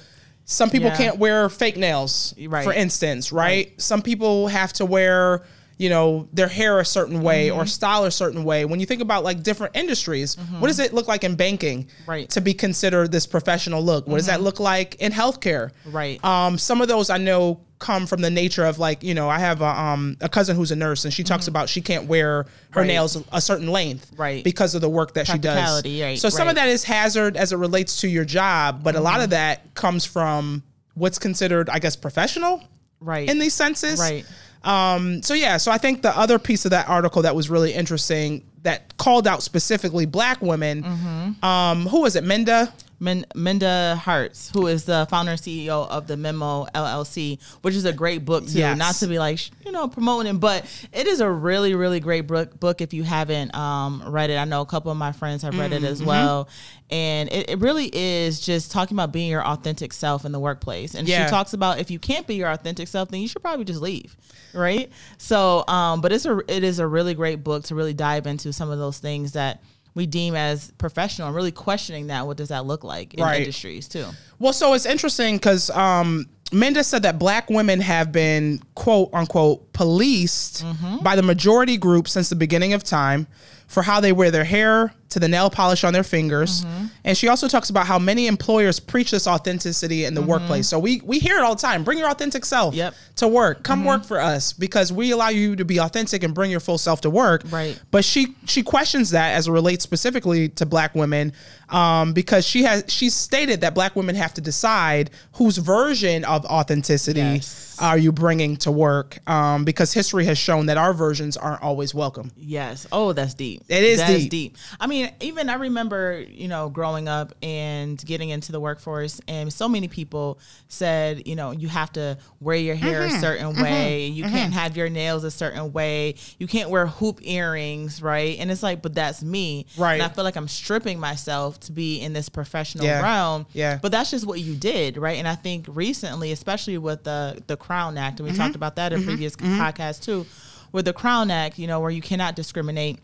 Some 0.50 0.70
people 0.70 0.88
Yeah. 0.88 0.96
can't 0.96 1.18
wear 1.18 1.50
fake 1.50 1.76
nails, 1.76 2.32
Right. 2.40 2.64
for 2.64 2.72
instance, 2.72 3.30
right? 3.32 3.70
Some 3.76 4.00
people 4.00 4.48
have 4.48 4.72
to 4.74 4.86
wear, 4.86 5.42
you 5.78 5.88
know, 5.88 6.28
their 6.32 6.48
hair 6.48 6.80
a 6.80 6.84
certain 6.84 7.22
way 7.22 7.48
Mm-hmm. 7.48 7.58
or 7.60 7.66
style 7.66 8.04
a 8.04 8.10
certain 8.10 8.44
way. 8.44 8.64
When 8.64 8.80
you 8.80 8.86
think 8.86 9.00
about 9.00 9.22
like 9.24 9.42
different 9.42 9.76
industries, 9.76 10.36
what 10.58 10.66
does 10.68 10.80
it 10.80 10.92
look 10.92 11.06
like 11.08 11.24
in 11.24 11.36
banking 11.36 11.88
Right. 12.06 12.24
Mm-hmm. 12.28 12.32
to 12.34 12.40
be 12.40 12.52
considered 12.52 13.12
this 13.12 13.26
professional 13.26 13.82
look? 13.82 14.06
What 14.06 14.16
does 14.16 14.26
that 14.26 14.40
look 14.42 14.58
like 14.60 14.96
in 14.96 15.12
healthcare? 15.12 15.70
Right. 15.86 16.22
Um, 16.24 16.58
some 16.58 16.80
of 16.80 16.88
those 16.88 17.10
I 17.10 17.18
know 17.18 17.60
come 17.78 18.06
from 18.08 18.20
the 18.22 18.30
nature 18.30 18.64
of 18.64 18.80
like 18.80 19.04
you 19.04 19.14
know 19.14 19.28
I 19.28 19.38
have 19.38 19.60
a 19.62 19.66
um 19.66 20.16
a 20.20 20.28
cousin 20.28 20.56
who's 20.56 20.72
a 20.72 20.76
nurse 20.76 21.04
and 21.04 21.14
she 21.14 21.22
talks 21.22 21.46
about 21.46 21.68
she 21.68 21.80
can't 21.80 22.06
wear 22.08 22.38
her 22.38 22.44
Mm-hmm. 22.44 22.78
Right. 22.80 22.86
nails 22.88 23.22
a 23.30 23.40
certain 23.40 23.68
length 23.68 24.10
Right. 24.16 24.42
because 24.42 24.74
of 24.74 24.80
the 24.80 24.88
work 24.88 25.14
that 25.14 25.28
she 25.28 25.38
does. 25.38 25.84
Right, 25.84 26.18
so 26.18 26.28
some 26.28 26.46
right. 26.46 26.50
of 26.50 26.54
that 26.56 26.68
is 26.68 26.82
hazard 26.82 27.36
as 27.36 27.52
it 27.52 27.56
relates 27.56 28.00
to 28.00 28.08
your 28.08 28.24
job, 28.24 28.82
but 28.82 28.96
a 28.96 29.00
lot 29.00 29.14
Mm-hmm. 29.14 29.22
of 29.24 29.30
that 29.30 29.74
comes 29.74 30.04
from 30.04 30.64
what's 30.94 31.20
considered 31.20 31.70
I 31.70 31.78
guess 31.78 31.94
professional 31.94 32.64
right. 33.00 33.28
in 33.30 33.38
these 33.38 33.54
senses. 33.54 34.00
Right. 34.00 34.24
Um, 34.64 35.22
so 35.22 35.34
yeah, 35.34 35.56
so 35.56 35.70
I 35.70 35.78
think 35.78 36.02
the 36.02 36.16
other 36.16 36.38
piece 36.38 36.64
of 36.64 36.70
that 36.72 36.88
article 36.88 37.22
that 37.22 37.34
was 37.34 37.48
really 37.48 37.72
interesting 37.72 38.44
that 38.62 38.96
called 38.98 39.26
out 39.26 39.42
specifically 39.42 40.06
black 40.06 40.42
women. 40.42 40.82
Mm-hmm. 40.82 41.44
Um, 41.44 41.86
who 41.86 42.02
was 42.02 42.16
it? 42.16 42.24
Minda. 42.24 42.72
Min- 43.00 43.26
Minda 43.34 43.96
Harts, 43.96 44.50
who 44.52 44.66
is 44.66 44.84
the 44.84 45.06
founder 45.08 45.32
and 45.32 45.40
CEO 45.40 45.88
of 45.88 46.06
the 46.06 46.16
Memo 46.16 46.66
LLC, 46.74 47.38
which 47.62 47.74
is 47.74 47.84
a 47.84 47.92
great 47.92 48.24
book 48.24 48.46
too. 48.46 48.58
Yes. 48.58 48.76
Not 48.78 48.94
to 48.96 49.06
be 49.06 49.18
like 49.18 49.38
you 49.64 49.72
know 49.72 49.86
promoting 49.88 50.34
it, 50.34 50.40
but 50.40 50.64
it 50.92 51.06
is 51.06 51.20
a 51.20 51.30
really 51.30 51.74
really 51.74 52.00
great 52.00 52.26
book. 52.26 52.58
Book 52.58 52.80
if 52.80 52.92
you 52.92 53.02
haven't 53.04 53.54
um, 53.54 54.02
read 54.06 54.30
it, 54.30 54.36
I 54.36 54.44
know 54.44 54.60
a 54.62 54.66
couple 54.66 54.90
of 54.90 54.96
my 54.98 55.12
friends 55.12 55.42
have 55.42 55.56
read 55.58 55.72
it 55.72 55.84
as 55.84 55.98
Mm-hmm. 55.98 56.08
well, 56.08 56.48
and 56.90 57.28
it, 57.30 57.50
it 57.50 57.58
really 57.60 57.88
is 57.92 58.40
just 58.40 58.70
talking 58.72 58.96
about 58.96 59.12
being 59.12 59.30
your 59.30 59.44
authentic 59.46 59.92
self 59.92 60.24
in 60.24 60.32
the 60.32 60.40
workplace. 60.40 60.94
And 60.94 61.06
Yeah. 61.08 61.26
she 61.26 61.30
talks 61.30 61.52
about 61.52 61.78
if 61.78 61.90
you 61.90 61.98
can't 61.98 62.26
be 62.26 62.34
your 62.36 62.50
authentic 62.50 62.88
self, 62.88 63.10
then 63.10 63.20
you 63.20 63.28
should 63.28 63.42
probably 63.42 63.64
just 63.64 63.80
leave, 63.80 64.16
right? 64.54 64.90
So, 65.18 65.64
um, 65.68 66.00
but 66.00 66.12
it's 66.12 66.24
a 66.26 66.38
it 66.48 66.64
is 66.64 66.78
a 66.78 66.86
really 66.86 67.14
great 67.14 67.44
book 67.44 67.64
to 67.64 67.74
really 67.74 67.94
dive 67.94 68.26
into 68.26 68.52
some 68.52 68.70
of 68.70 68.78
those 68.78 68.98
things 68.98 69.32
that 69.32 69.62
we 69.98 70.06
deem 70.06 70.34
as 70.36 70.70
professional 70.78 71.26
and 71.28 71.34
really 71.36 71.50
questioning 71.52 72.06
that 72.06 72.24
what 72.26 72.36
does 72.36 72.48
that 72.48 72.64
look 72.64 72.84
like 72.84 73.14
in 73.14 73.22
Right. 73.24 73.40
industries 73.40 73.88
too 73.88 74.06
Well, 74.38 74.52
so 74.52 74.72
it's 74.74 74.86
interesting 74.86 75.36
because 75.36 75.68
um, 75.70 76.26
Minda 76.52 76.82
said 76.84 77.02
that 77.02 77.18
black 77.18 77.50
women 77.50 77.80
have 77.80 78.12
been 78.12 78.60
quote 78.74 79.10
unquote 79.12 79.72
policed 79.72 80.64
Mm-hmm. 80.64 80.98
by 81.02 81.16
the 81.16 81.22
majority 81.22 81.76
group 81.76 82.08
since 82.08 82.28
the 82.28 82.36
beginning 82.36 82.72
of 82.72 82.82
time 82.84 83.26
for 83.68 83.82
how 83.82 84.00
they 84.00 84.12
wear 84.12 84.30
their 84.30 84.44
hair 84.44 84.92
to 85.10 85.18
the 85.18 85.28
nail 85.28 85.48
polish 85.48 85.84
on 85.84 85.92
their 85.94 86.02
fingers. 86.02 86.64
Mm-hmm. 86.64 86.86
And 87.04 87.16
she 87.16 87.28
also 87.28 87.48
talks 87.48 87.70
about 87.70 87.86
how 87.86 87.98
many 87.98 88.26
employers 88.26 88.78
preach 88.78 89.10
this 89.10 89.26
authenticity 89.26 90.04
in 90.04 90.12
the 90.12 90.20
workplace. 90.20 90.68
So 90.68 90.78
we 90.78 91.00
we 91.02 91.18
hear 91.18 91.38
it 91.38 91.42
all 91.42 91.54
the 91.54 91.60
time. 91.62 91.82
Bring 91.84 91.96
your 91.98 92.10
authentic 92.10 92.44
self 92.44 92.72
Mm-hmm. 92.74 92.78
Yep. 92.78 92.94
to 93.16 93.28
work. 93.28 93.62
Come 93.62 93.84
work 93.86 94.04
for 94.04 94.20
us 94.20 94.52
because 94.52 94.92
we 94.92 95.10
allow 95.12 95.30
you 95.30 95.56
to 95.56 95.64
be 95.64 95.78
authentic 95.80 96.22
and 96.24 96.34
bring 96.34 96.50
your 96.50 96.60
full 96.60 96.76
self 96.76 97.00
to 97.02 97.10
work. 97.10 97.42
Right. 97.50 97.80
But 97.90 98.04
she 98.04 98.34
she 98.46 98.62
questions 98.62 99.10
that 99.10 99.34
as 99.34 99.48
it 99.48 99.52
relates 99.52 99.82
specifically 99.82 100.50
to 100.50 100.66
black 100.66 100.94
women, 100.94 101.32
um, 101.70 102.12
because 102.12 102.46
she 102.46 102.64
has 102.64 102.84
she 102.88 103.08
stated 103.08 103.62
that 103.62 103.72
black 103.74 103.96
women 103.96 104.14
have 104.14 104.34
to 104.34 104.42
decide 104.42 105.10
whose 105.32 105.56
version 105.56 106.24
of 106.24 106.44
authenticity 106.46 107.20
Yes. 107.20 107.76
are 107.80 107.96
you 107.98 108.12
bringing 108.12 108.56
to 108.58 108.70
work, 108.70 109.18
um, 109.28 109.64
because 109.64 109.92
history 109.94 110.26
has 110.26 110.36
shown 110.38 110.66
that 110.66 110.76
our 110.76 110.92
versions 110.92 111.36
aren't 111.38 111.62
always 111.62 111.94
welcome. 111.94 112.30
yes 112.36 112.86
oh 112.92 113.12
that's 113.14 113.32
deep 113.34 113.57
It 113.68 113.82
is 113.82 113.98
That 113.98 114.30
deep. 114.30 114.56
i 114.80 114.86
mean 114.86 115.10
even 115.20 115.48
i 115.50 115.54
remember 115.54 116.20
you 116.28 116.48
know 116.48 116.68
growing 116.68 117.08
up 117.08 117.34
and 117.42 118.02
getting 118.04 118.30
into 118.30 118.52
the 118.52 118.60
workforce 118.60 119.20
and 119.28 119.52
so 119.52 119.68
many 119.68 119.88
people 119.88 120.38
said 120.68 121.26
you 121.26 121.34
know 121.36 121.50
you 121.50 121.68
have 121.68 121.92
to 121.92 122.18
wear 122.40 122.56
your 122.56 122.74
hair 122.74 123.02
Mm-hmm. 123.02 123.16
a 123.16 123.20
certain 123.20 123.62
way 123.62 124.06
you 124.06 124.24
can't 124.24 124.52
have 124.52 124.76
your 124.76 124.88
nails 124.88 125.24
a 125.24 125.30
certain 125.30 125.72
way 125.72 126.14
you 126.38 126.46
can't 126.46 126.70
wear 126.70 126.86
hoop 126.86 127.20
earrings 127.22 128.00
right 128.02 128.38
and 128.38 128.50
it's 128.50 128.62
like 128.62 128.82
but 128.82 128.94
that's 128.94 129.22
me 129.22 129.66
Right. 129.76 129.94
and 129.94 130.02
i 130.02 130.08
feel 130.08 130.24
like 130.24 130.36
i'm 130.36 130.48
stripping 130.48 130.98
myself 130.98 131.60
to 131.60 131.72
be 131.72 132.00
in 132.00 132.12
this 132.12 132.28
professional 132.28 132.84
Yeah. 132.84 133.02
realm 133.02 133.46
Yeah. 133.52 133.78
but 133.82 133.92
that's 133.92 134.10
just 134.10 134.26
what 134.26 134.40
you 134.40 134.54
did 134.54 134.96
right 134.96 135.18
and 135.18 135.26
i 135.28 135.34
think 135.34 135.66
recently 135.68 136.32
especially 136.32 136.78
with 136.78 137.04
the 137.04 137.42
the 137.46 137.56
crown 137.56 137.96
act 137.98 138.20
and 138.20 138.26
we 138.26 138.32
Mm-hmm. 138.32 138.42
talked 138.42 138.56
about 138.56 138.76
that 138.76 138.92
in 138.92 139.04
previous 139.04 139.34
podcasts 139.36 140.02
too 140.02 140.26
with 140.72 140.84
the 140.84 140.92
crown 140.92 141.30
act 141.30 141.58
you 141.58 141.66
know 141.66 141.80
where 141.80 141.90
you 141.90 142.02
cannot 142.02 142.34
discriminate 142.36 142.98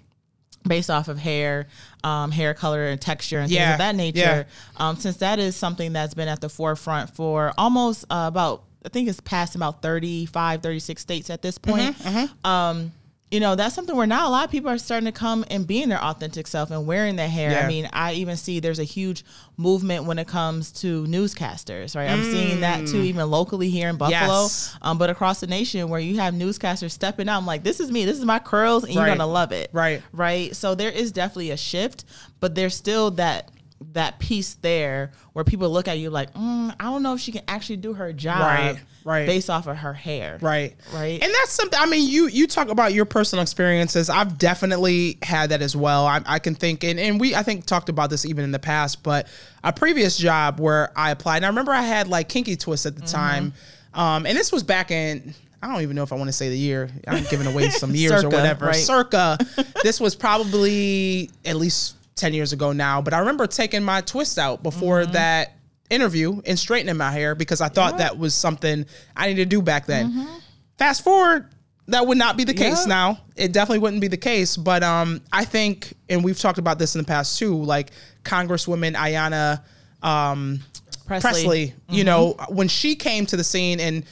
based 0.67 0.91
off 0.91 1.09
of 1.09 1.19
hair 1.19 1.67
um, 2.05 2.31
hair 2.31 2.55
color 2.55 2.87
and 2.87 3.01
texture 3.01 3.39
and 3.39 3.49
things 3.49 3.59
Yeah. 3.59 3.73
of 3.73 3.79
that 3.79 3.95
nature 3.95 4.19
Yeah. 4.19 4.45
um, 4.77 4.97
since 4.97 5.19
that 5.19 5.39
is 5.39 5.57
something 5.57 5.93
that's 5.93 6.15
been 6.15 6.29
at 6.29 6.41
the 6.41 6.49
forefront 6.49 7.15
for 7.15 7.53
almost 7.59 8.05
uh, 8.11 8.25
about 8.29 8.65
i 8.85 8.89
think 8.89 9.09
it's 9.09 9.21
past 9.21 9.55
about 9.55 9.83
35 9.83 10.63
36 10.63 11.01
states 11.03 11.31
at 11.31 11.43
this 11.43 11.59
point 11.59 11.97
Mm-hmm, 11.99 12.47
um, 12.51 12.93
you 13.35 13.41
know 13.41 13.55
that's 13.57 13.75
something 13.75 13.97
where 13.97 14.07
now 14.07 14.29
a 14.29 14.31
lot 14.31 14.45
of 14.45 14.51
people 14.51 14.71
are 14.71 14.79
starting 14.79 15.07
to 15.07 15.13
come 15.13 15.45
and 15.51 15.67
being 15.67 15.89
their 15.89 16.03
authentic 16.03 16.47
self 16.47 16.71
and 16.71 16.87
wearing 16.87 17.17
their 17.17 17.29
hair 17.29 17.51
Yeah. 17.51 17.65
i 17.65 17.69
mean 17.69 17.89
i 17.93 18.13
even 18.15 18.37
see 18.37 18.61
there's 18.61 18.79
a 18.79 18.85
huge 18.85 19.25
movement 19.57 20.05
when 20.05 20.19
it 20.19 20.27
comes 20.29 20.71
to 20.83 21.05
newscasters 21.07 21.97
right 21.97 22.09
i'm 22.09 22.23
seeing 22.25 22.61
that 22.61 22.87
too 22.87 23.01
even 23.03 23.29
locally 23.31 23.71
here 23.71 23.89
in 23.89 23.97
buffalo 23.97 24.15
Mm. 24.15 24.43
Yes. 24.45 24.77
um, 24.83 24.99
but 24.99 25.11
across 25.11 25.41
the 25.41 25.47
nation 25.47 25.89
where 25.89 26.01
you 26.01 26.17
have 26.19 26.35
newscasters 26.35 26.93
stepping 26.93 27.29
out 27.29 27.39
i'm 27.39 27.47
like 27.47 27.63
this 27.65 27.81
is 27.81 27.91
me 27.91 28.05
this 28.05 28.19
is 28.19 28.25
my 28.25 28.39
curls 28.39 28.85
and 28.85 28.95
you're 28.95 29.07
gonna 29.07 29.27
love 29.27 29.53
it 29.53 29.71
Right. 29.73 30.03
right 30.13 30.55
so 30.55 30.75
there 30.75 30.91
is 30.91 31.11
definitely 31.13 31.51
a 31.51 31.57
shift 31.57 32.05
but 32.41 32.55
there's 32.55 32.75
still 32.77 33.11
that 33.13 33.51
that 33.93 34.19
piece 34.19 34.55
there 34.57 35.13
where 35.33 35.45
people 35.45 35.71
look 35.71 35.87
at 35.89 35.99
you 35.99 36.11
like 36.11 36.33
mm, 36.35 36.75
i 36.81 36.85
don't 36.85 37.03
know 37.03 37.15
if 37.15 37.21
she 37.21 37.31
can 37.33 37.43
actually 37.47 37.77
do 37.77 37.93
her 37.93 38.13
job 38.13 38.41
Right, 38.41 38.77
right. 39.05 39.27
based 39.27 39.51
off 39.51 39.67
of 39.67 39.77
her 39.77 39.93
hair 39.93 40.39
Right. 40.41 40.75
Right. 40.93 41.23
And 41.23 41.33
that's 41.33 41.53
something, 41.53 41.79
I 41.81 41.87
mean, 41.87 42.09
you, 42.09 42.27
you 42.27 42.47
talk 42.47 42.69
about 42.69 42.93
your 42.95 43.05
personal 43.05 43.43
experiences. 43.43 44.09
I've 44.11 44.39
definitely 44.39 45.19
had 45.23 45.51
that 45.51 45.63
as 45.63 45.77
well. 45.77 46.07
I, 46.07 46.21
I 46.27 46.39
can 46.39 46.55
think, 46.55 46.83
and, 46.85 46.99
and 46.99 47.21
we, 47.21 47.35
I 47.35 47.43
think 47.43 47.67
talked 47.67 47.89
about 47.89 48.11
this 48.11 48.25
even 48.27 48.45
in 48.45 48.51
the 48.53 48.59
past, 48.59 49.03
but 49.03 49.29
a 49.63 49.73
previous 49.73 50.17
job 50.17 50.59
where 50.61 50.91
I 50.97 51.11
applied, 51.11 51.37
and 51.37 51.47
I 51.47 51.49
remember 51.49 51.73
I 51.73 51.83
had 51.83 52.09
like 52.09 52.29
kinky 52.29 52.57
twists 52.57 52.87
at 52.87 52.97
the 52.97 53.03
time. 53.07 53.53
Um, 53.95 54.27
and 54.27 54.37
this 54.37 54.51
was 54.53 54.63
back 54.63 54.91
in, 54.91 55.35
I 55.63 55.73
don't 55.73 55.83
even 55.83 55.97
know 55.97 56.03
if 56.03 56.13
I 56.13 56.17
want 56.17 56.29
to 56.29 56.33
say 56.33 56.49
the 56.49 56.59
year. 56.59 56.91
I'm 57.07 57.25
giving 57.25 57.47
away 57.47 57.71
some 57.71 57.95
years 57.95 58.25
or 58.25 58.29
whatever. 58.29 58.67
right. 58.67 58.77
Circa. 58.77 59.39
this 59.83 60.01
was 60.01 60.15
probably 60.15 61.31
at 61.45 61.57
least 61.57 61.97
10 62.17 62.33
years 62.35 62.53
ago 62.53 62.73
now, 62.73 63.01
but 63.03 63.13
I 63.15 63.19
remember 63.19 63.47
taking 63.47 63.83
my 63.83 64.01
twist 64.01 64.39
out 64.39 64.63
before 64.63 65.03
Mm-hmm. 65.03 65.13
that 65.13 65.53
interview 65.91 66.41
and 66.47 66.59
straightening 66.59 66.97
my 66.97 67.11
hair 67.11 67.35
because 67.35 67.61
I 67.61 67.69
thought 67.69 67.99
that 67.99 68.17
was 68.19 68.35
something 68.35 68.87
I 69.17 69.27
needed 69.29 69.51
to 69.51 69.57
do 69.57 69.63
back 69.63 69.87
then. 69.87 70.11
Mm-hmm. 70.11 70.35
Fast 70.79 71.05
forward, 71.05 71.49
that 71.89 72.07
would 72.07 72.17
not 72.17 72.37
be 72.37 72.45
the 72.45 72.55
case 72.55 72.87
Yeah. 72.87 72.95
now. 72.95 73.19
It 73.37 73.53
definitely 73.53 73.81
wouldn't 73.81 74.01
be 74.01 74.09
the 74.09 74.17
case. 74.17 74.57
But 74.57 74.83
um, 74.83 75.21
I 75.33 75.45
think, 75.45 75.93
and 76.09 76.25
we've 76.25 76.39
talked 76.39 76.59
about 76.59 76.79
this 76.79 76.95
in 76.95 77.01
the 77.01 77.07
past 77.07 77.39
too, 77.39 77.55
like 77.63 77.91
Congresswoman 78.23 78.95
Ayanna 78.95 79.63
um, 80.03 80.61
Pressley. 81.07 81.21
Pressley, 81.31 81.75
you 81.91 82.05
know, 82.05 82.35
when 82.49 82.69
she 82.69 82.97
came 82.97 83.27
to 83.27 83.37
the 83.37 83.45
scene 83.45 83.79
and 83.81 84.05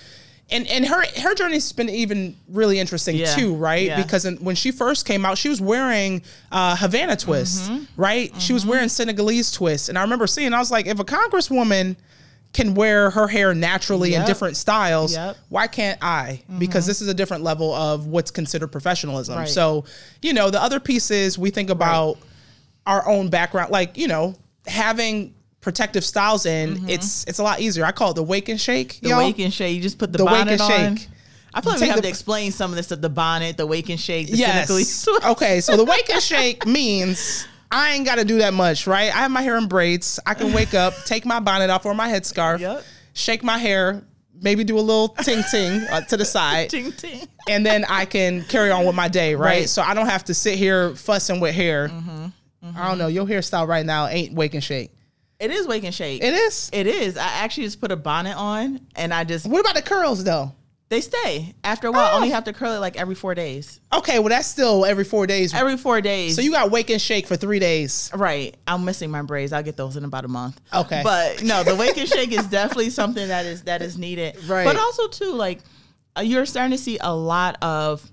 and 0.51 0.67
and 0.67 0.87
her 0.87 1.03
her 1.21 1.35
journey's 1.35 1.73
been 1.73 1.89
even 1.89 2.37
really 2.49 2.79
interesting 2.79 3.17
Yeah. 3.17 3.35
too, 3.35 3.55
right? 3.55 3.87
Yeah. 3.87 4.03
Because 4.03 4.25
in, 4.25 4.37
when 4.39 4.55
she 4.55 4.71
first 4.71 5.07
came 5.07 5.25
out, 5.25 5.39
she 5.39 5.49
was 5.49 5.61
wearing 5.61 6.23
uh, 6.51 6.77
Havana 6.77 7.17
twists, 7.17 7.69
Mm-hmm. 7.69 7.85
right? 8.01 8.33
She 8.41 8.53
was 8.53 8.67
wearing 8.67 8.89
Senegalese 8.89 9.51
twists, 9.53 9.89
and 9.89 9.97
I 9.99 10.03
remember 10.03 10.27
seeing, 10.27 10.53
I 10.53 10.59
was 10.59 10.71
like, 10.71 10.87
if 10.87 10.99
a 11.01 11.05
congresswoman 11.05 11.97
can 12.53 12.75
wear 12.75 13.09
her 13.09 13.27
hair 13.29 13.55
naturally 13.55 14.13
in 14.15 14.27
different 14.27 14.59
styles, 14.59 15.15
Yep. 15.15 15.37
why 15.49 15.67
can't 15.69 15.99
I? 16.03 16.43
Because 16.59 16.85
this 16.85 17.01
is 17.01 17.09
a 17.09 17.15
different 17.15 17.43
level 17.43 17.73
of 17.73 18.07
what's 18.09 18.31
considered 18.31 18.69
professionalism. 18.69 19.39
Right. 19.39 19.49
So, 19.49 19.85
you 20.21 20.35
know, 20.35 20.51
the 20.51 20.63
other 20.63 20.79
pieces 20.79 21.39
we 21.39 21.49
think 21.51 21.71
about 21.71 22.19
our 22.87 23.09
own 23.09 23.31
background, 23.31 23.71
like 23.71 23.97
you 23.97 24.07
know, 24.07 24.35
having 24.67 25.35
protective 25.62 26.04
styles 26.04 26.45
in, 26.45 26.88
it's 26.90 27.25
it's 27.25 27.38
a 27.38 27.42
lot 27.42 27.61
easier. 27.61 27.87
I 27.87 27.92
call 27.92 28.11
it 28.11 28.14
the 28.14 28.23
wake 28.23 28.50
and 28.50 28.61
shake. 28.61 28.95
Mm-hmm. 28.97 29.04
The 29.04 29.09
y'all. 29.11 29.19
wake 29.21 29.38
and 29.38 29.52
shake. 29.54 29.75
You 29.75 29.81
just 29.81 29.97
put 29.99 30.12
the, 30.12 30.19
The 30.19 30.25
wake 30.26 30.35
bonnet 30.35 30.52
and 30.52 30.61
on. 30.61 30.97
shake. 30.97 31.09
I 31.54 31.61
feel 31.62 31.73
like 31.73 31.81
we 31.81 31.87
have 31.87 31.97
the- 31.97 32.02
to 32.02 32.09
explain 32.09 32.50
some 32.52 32.71
of 32.71 32.76
this 32.76 32.87
stuff. 32.87 33.00
The 33.00 33.09
bonnet, 33.09 33.57
the 33.57 33.66
wake 33.66 33.88
and 33.88 33.99
shake, 34.00 34.31
the 34.31 34.37
Yes. 34.37 35.07
Okay, 35.25 35.61
so 35.62 35.76
the 35.76 35.85
wake 35.85 36.11
and 36.11 36.23
shake 36.23 36.66
means 36.78 37.47
I 37.71 37.92
ain't 37.95 38.04
got 38.04 38.16
to 38.16 38.25
do 38.25 38.38
that 38.38 38.52
much, 38.54 38.87
right? 38.87 39.14
I 39.14 39.19
have 39.21 39.31
my 39.31 39.40
hair 39.42 39.57
in 39.57 39.66
braids. 39.69 40.19
I 40.26 40.35
can 40.35 40.52
wake 40.52 40.75
up, 40.75 40.92
take 41.07 41.25
my 41.25 41.40
bonnet 41.40 41.71
off 41.71 41.87
or 41.87 41.95
my 41.95 42.09
headscarf, 42.09 42.59
Yep. 42.61 42.85
shake 43.14 43.42
my 43.45 43.57
hair, 43.59 44.02
maybe 44.40 44.64
do 44.64 44.78
a 44.78 44.81
little 44.81 45.09
ting 45.09 45.42
ting 45.50 45.83
uh, 45.90 46.00
to 46.02 46.16
the 46.16 46.25
side, 46.25 46.71
ting 46.71 46.90
ting. 46.92 47.28
and 47.49 47.64
then 47.64 47.85
I 47.88 48.04
can 48.07 48.42
carry 48.45 48.71
on 48.71 48.85
with 48.87 48.95
my 48.97 49.09
day, 49.09 49.35
right? 49.35 49.47
Right. 49.61 49.69
So 49.69 49.81
I 49.83 49.95
don't 49.95 50.07
have 50.09 50.25
to 50.25 50.35
sit 50.35 50.59
here 50.59 50.95
fussing 50.97 51.38
with 51.38 51.54
hair. 51.54 51.88
Mm-hmm. 51.88 52.26
I 52.76 52.88
don't 52.88 52.97
know. 52.99 53.09
Your 53.09 53.26
hairstyle 53.26 53.66
right 53.69 53.85
now 53.85 54.07
ain't 54.07 54.35
wake 54.35 54.54
and 54.54 54.62
shake. 54.64 54.90
It 55.43 55.51
is 55.51 55.67
wake 55.67 55.85
and 55.85 55.95
shake. 55.95 56.23
It 56.23 56.35
is. 56.35 56.71
It 56.73 56.87
is. 56.87 57.17
I 57.17 57.27
actually 57.27 57.65
just 57.65 57.81
put 57.81 57.91
a 57.93 57.97
bonnet 57.97 58.37
on 58.37 58.81
and 58.97 59.13
I 59.13 59.25
just 59.25 59.47
What 59.47 59.61
about 59.61 59.75
the 59.75 59.83
curls 59.83 60.23
though? 60.25 60.53
they 60.89 61.01
stay. 61.01 61.55
After 61.65 61.89
a 61.89 61.91
while, 61.91 62.05
I 62.05 62.13
Oh. 62.13 62.17
only 62.17 62.29
have 62.31 62.45
to 62.45 62.53
curl 62.53 62.73
it 62.75 62.79
like 62.79 62.97
every 62.99 63.15
four 63.15 63.35
days. 63.35 63.81
Okay, 63.95 64.19
well 64.19 64.29
that's 64.29 64.47
still 64.47 64.85
every 64.85 65.05
four 65.05 65.27
days. 65.27 65.55
Every 65.55 65.79
four 65.79 66.03
days. 66.03 66.37
so 66.37 66.43
you 66.43 66.51
got 66.53 66.71
wake 66.71 66.91
and 66.91 67.01
shake 67.01 67.27
for 67.27 67.35
three 67.35 67.59
days. 67.59 68.11
Right. 68.15 68.55
I'm 68.69 68.85
missing 68.85 69.11
my 69.11 69.23
braids. 69.23 69.53
I'll 69.55 69.63
get 69.63 69.77
those 69.79 69.97
in 69.97 70.05
about 70.05 70.25
a 70.27 70.29
month. 70.29 70.61
Okay. 70.73 71.01
But 71.03 71.43
no, 71.43 71.63
the 71.65 71.75
wake 71.77 71.97
and 71.97 72.07
shake 72.09 72.31
is 72.33 72.47
definitely 72.61 72.91
something 72.91 73.27
that 73.29 73.47
is 73.47 73.63
that 73.63 73.81
is 73.83 73.97
needed. 73.97 74.37
Right. 74.47 74.65
But 74.65 74.77
also 74.77 75.09
too, 75.09 75.33
like 75.33 75.61
uh, 76.17 76.21
you're 76.21 76.45
starting 76.45 76.77
to 76.77 76.83
see 76.83 76.99
a 77.01 77.15
lot 77.15 77.57
of 77.63 78.07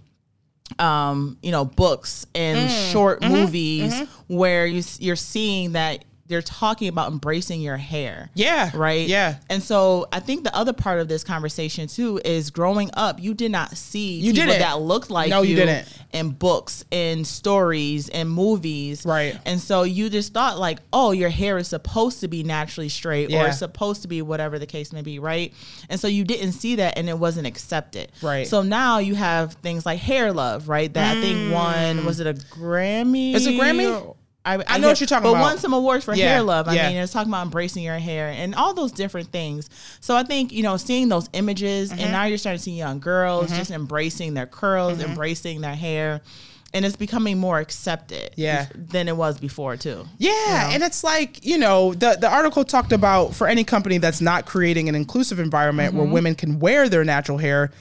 um, 0.78 1.38
you 1.42 1.52
know, 1.52 1.66
books 1.66 2.26
and 2.34 2.70
Mm. 2.70 2.92
short 2.92 3.22
Mm-hmm. 3.22 3.34
movies 3.34 3.94
where 4.28 4.66
you 4.66 4.84
you're 5.00 5.16
seeing 5.16 5.74
that 5.74 6.06
they're 6.30 6.42
talking 6.44 6.88
about 6.88 7.12
embracing 7.12 7.60
your 7.60 7.76
hair. 7.76 8.30
Yeah. 8.36 8.70
Right. 8.74 9.08
Yeah. 9.08 9.38
And 9.50 9.62
so 9.64 10.08
I 10.14 10.20
think 10.20 10.44
the 10.44 10.56
other 10.56 10.74
part 10.74 11.00
of 11.00 11.08
this 11.08 11.24
conversation 11.24 11.88
too 11.88 12.22
is 12.24 12.52
growing 12.52 12.92
up, 12.94 13.20
you 13.22 13.34
did 13.34 13.52
not 13.52 13.76
see 13.76 14.20
You 14.20 14.32
people 14.32 14.48
didn't. 14.48 14.60
that 14.62 14.80
looked 14.80 15.10
like 15.10 15.30
No, 15.32 15.42
you 15.42 15.56
didn't. 15.56 15.88
in 16.14 16.30
books, 16.30 16.86
in 16.92 17.26
stories, 17.26 18.10
in 18.10 18.28
movies. 18.28 19.06
Right. 19.06 19.38
And 19.46 19.60
so 19.60 19.82
you 19.84 20.10
just 20.10 20.32
thought 20.34 20.60
like, 20.60 20.80
oh, 20.94 21.12
your 21.12 21.30
hair 21.30 21.58
is 21.58 21.68
supposed 21.68 22.20
to 22.22 22.28
be 22.28 22.44
naturally 22.44 22.90
straight 22.90 23.32
Yeah. 23.32 23.44
or 23.44 23.48
it's 23.48 23.58
supposed 23.60 24.04
to 24.04 24.08
be 24.08 24.22
whatever 24.22 24.60
the 24.60 24.68
case 24.68 24.94
may 24.94 25.02
be, 25.02 25.18
right? 25.18 25.52
And 25.90 26.00
so 26.00 26.08
you 26.08 26.24
didn't 26.24 26.52
see 26.52 26.76
that 26.76 26.98
and 26.98 27.10
it 27.10 27.18
wasn't 27.18 27.48
accepted. 27.48 28.12
Right. 28.22 28.48
So 28.48 28.62
now 28.62 29.00
you 29.00 29.16
have 29.16 29.54
things 29.54 29.84
like 29.84 30.00
hair 30.00 30.32
love, 30.32 30.70
right? 30.70 30.94
That 30.94 31.18
I 31.18 31.22
think 31.22 31.52
won 31.52 32.06
was 32.06 32.20
it 32.20 32.28
a 32.28 32.34
Grammy? 32.34 33.32
Mm. 33.32 33.36
Is 33.36 33.48
it 33.48 33.60
Grammy? 33.60 34.00
Or- 34.00 34.16
I, 34.46 34.64
I 34.68 34.78
know 34.80 34.88
what 34.88 35.00
you're 35.02 35.08
talking 35.08 35.24
but 35.24 35.32
about. 35.32 35.40
But 35.42 35.48
won 35.50 35.58
some 35.58 35.74
awards 35.74 36.06
for 36.06 36.16
Yeah, 36.16 36.30
hair 36.30 36.42
love. 36.42 36.68
I 36.68 36.74
yeah. 36.74 36.88
mean, 36.90 36.98
it's 36.98 37.12
talking 37.12 37.30
about 37.30 37.44
embracing 37.44 37.84
your 37.84 38.00
hair 38.00 38.30
and 38.30 38.56
all 38.56 38.74
those 38.74 38.92
different 38.94 39.32
things. 39.32 39.70
So 40.00 40.16
I 40.16 40.24
think 40.24 40.52
you 40.54 40.64
know, 40.64 40.78
seeing 40.78 41.10
those 41.10 41.30
images, 41.34 41.92
Mm-hmm. 41.92 42.00
and 42.00 42.12
now 42.12 42.24
you're 42.26 42.38
starting 42.38 42.58
to 42.58 42.64
see 42.64 42.72
young 42.78 43.00
girls 43.00 43.50
just 43.50 43.70
embracing 43.72 44.34
their 44.34 44.48
curls, 44.48 45.02
embracing 45.04 45.62
their 45.62 45.76
hair, 45.76 46.22
and 46.74 46.86
it's 46.86 46.96
becoming 46.96 47.38
more 47.38 47.60
accepted. 47.60 48.32
Yeah. 48.38 48.68
than 48.76 49.08
it 49.08 49.18
was 49.18 49.40
before 49.40 49.76
too. 49.76 50.06
Yeah, 50.20 50.70
and 50.72 50.84
it's 50.84 51.04
like 51.04 51.44
you 51.46 51.58
know 51.58 51.94
the 51.94 52.18
the 52.20 52.30
article 52.30 52.64
talked 52.64 52.92
about 52.94 53.36
for 53.36 53.46
any 53.48 53.64
company 53.66 53.98
that's 53.98 54.22
not 54.22 54.46
creating 54.46 54.88
an 54.88 54.96
inclusive 54.96 55.40
environment 55.40 55.90
Mm-hmm. 55.94 55.98
where 56.04 56.08
women 56.14 56.36
can 56.36 56.60
wear 56.60 56.88
their 56.88 57.04
natural 57.04 57.38
hair, 57.40 57.72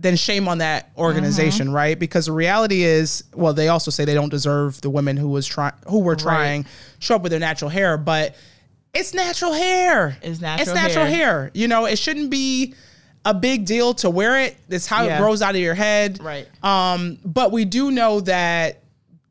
then 0.00 0.14
shame 0.16 0.46
on 0.46 0.58
that 0.58 0.90
organization, 0.96 1.66
Mm-hmm. 1.66 1.74
right? 1.76 1.98
Because 1.98 2.26
the 2.26 2.32
reality 2.32 2.82
is, 2.84 3.24
well, 3.34 3.52
they 3.52 3.66
also 3.68 3.90
say 3.90 4.04
they 4.04 4.14
don't 4.14 4.28
deserve 4.28 4.80
the 4.80 4.90
women 4.90 5.16
who 5.16 5.28
was 5.28 5.46
trying 5.46 5.72
who 5.88 5.98
were 6.00 6.14
trying 6.16 6.66
show 7.00 7.16
up 7.16 7.22
with 7.22 7.30
their 7.30 7.40
natural 7.40 7.68
hair, 7.68 7.96
but 7.98 8.36
it's 8.94 9.12
natural 9.12 9.52
hair. 9.52 10.16
It's 10.22 10.40
natural 10.40 10.68
It's 10.68 10.74
natural 10.74 11.06
hair. 11.06 11.40
hair. 11.42 11.50
You 11.52 11.68
know, 11.68 11.84
it 11.86 11.98
shouldn't 11.98 12.30
be 12.30 12.74
a 13.24 13.34
big 13.34 13.66
deal 13.66 13.92
to 13.94 14.08
wear 14.08 14.38
it. 14.40 14.56
It's 14.68 14.86
how 14.86 15.04
Yeah. 15.04 15.16
it 15.16 15.20
grows 15.20 15.42
out 15.42 15.54
of 15.56 15.60
your 15.60 15.74
head. 15.74 16.22
Right. 16.22 16.46
Um, 16.64 17.18
but 17.24 17.50
we 17.52 17.64
do 17.64 17.90
know 17.90 18.20
that 18.20 18.82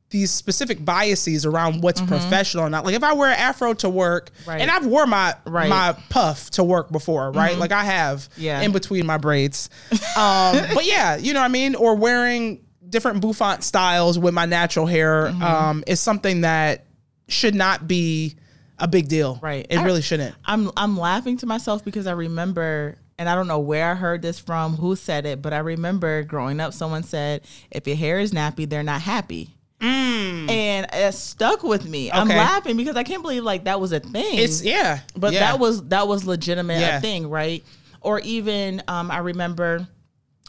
these 0.09 0.31
specific 0.31 0.83
biases 0.85 1.45
around 1.45 1.81
what's 1.83 1.99
professional 1.99 2.63
or 2.63 2.69
not. 2.69 2.85
Like 2.85 2.95
if 2.95 3.03
I 3.03 3.11
wear 3.13 3.29
an 3.29 3.37
afro 3.37 3.73
to 3.75 3.89
work, 3.89 4.31
Mm-hmm. 4.31 4.49
Right. 4.49 4.61
and 4.61 4.71
I've 4.71 4.85
wore 4.85 5.05
my 5.05 5.35
Right. 5.45 5.63
Mm-hmm. 5.63 5.69
my 5.69 5.95
puff 6.09 6.49
to 6.51 6.63
work 6.63 6.91
before, 6.91 7.31
right? 7.31 7.57
Like 7.57 7.71
I 7.73 7.83
have 7.83 8.29
Yeah. 8.37 8.61
in 8.61 8.71
between 8.71 9.05
my 9.05 9.17
braids. 9.17 9.69
Um, 10.17 10.57
but 10.73 10.85
yeah, 10.85 11.17
you 11.17 11.33
know 11.33 11.39
what 11.41 11.45
I 11.45 11.49
mean? 11.49 11.75
Or 11.75 11.95
wearing 11.95 12.63
different 12.89 13.21
bouffant 13.21 13.63
styles 13.63 14.17
with 14.17 14.33
my 14.33 14.45
natural 14.45 14.85
hair 14.85 15.25
Mm-hmm. 15.27 15.43
um, 15.43 15.83
is 15.87 15.99
something 15.99 16.41
that 16.41 16.85
should 17.27 17.53
not 17.55 17.87
be 17.87 18.35
a 18.79 18.87
big 18.87 19.09
deal. 19.09 19.39
Right. 19.41 19.65
It 19.69 19.77
I- 19.79 19.83
really 19.83 20.01
shouldn't. 20.01 20.35
I'm 20.45 20.71
I'm 20.77 20.97
laughing 20.97 21.35
to 21.37 21.45
myself 21.45 21.83
because 21.83 22.07
I 22.07 22.13
remember 22.13 22.97
and 23.19 23.27
I 23.27 23.35
don't 23.35 23.47
know 23.47 23.59
where 23.59 23.91
I 23.91 23.95
heard 23.95 24.21
this 24.21 24.37
from, 24.39 24.75
who 24.75 24.95
said 24.95 25.25
it, 25.25 25.41
but 25.41 25.51
I 25.51 25.57
remember 25.57 26.21
growing 26.23 26.59
up 26.59 26.71
someone 26.73 27.01
said, 27.03 27.41
if 27.71 27.87
your 27.87 27.97
hair 27.97 28.19
is 28.19 28.31
nappy, 28.31 28.69
they're 28.69 28.83
not 28.83 29.01
happy. 29.01 29.56
And 29.81 30.87
it 30.91 31.13
stuck 31.13 31.63
with 31.63 31.85
me. 31.87 32.11
I'm 32.11 32.27
Mm. 32.27 32.35
Laughing 32.37 32.77
because 32.77 32.95
I 32.95 33.03
can't 33.03 33.21
believe 33.21 33.43
like 33.43 33.65
that 33.65 33.79
was 33.79 33.91
a 33.91 33.99
thing. 33.99 34.37
It's 34.39 34.63
yeah. 34.63 34.99
but 35.15 35.33
yeah. 35.33 35.39
that 35.39 35.59
was 35.59 35.83
that 35.89 36.07
was 36.07 36.25
legitimate 36.25 36.79
Yeah. 36.79 36.97
a 36.97 37.01
thing, 37.01 37.29
right? 37.29 37.63
Or 38.01 38.19
even 38.21 38.81
um, 38.87 39.11
I 39.11 39.19
remember 39.19 39.87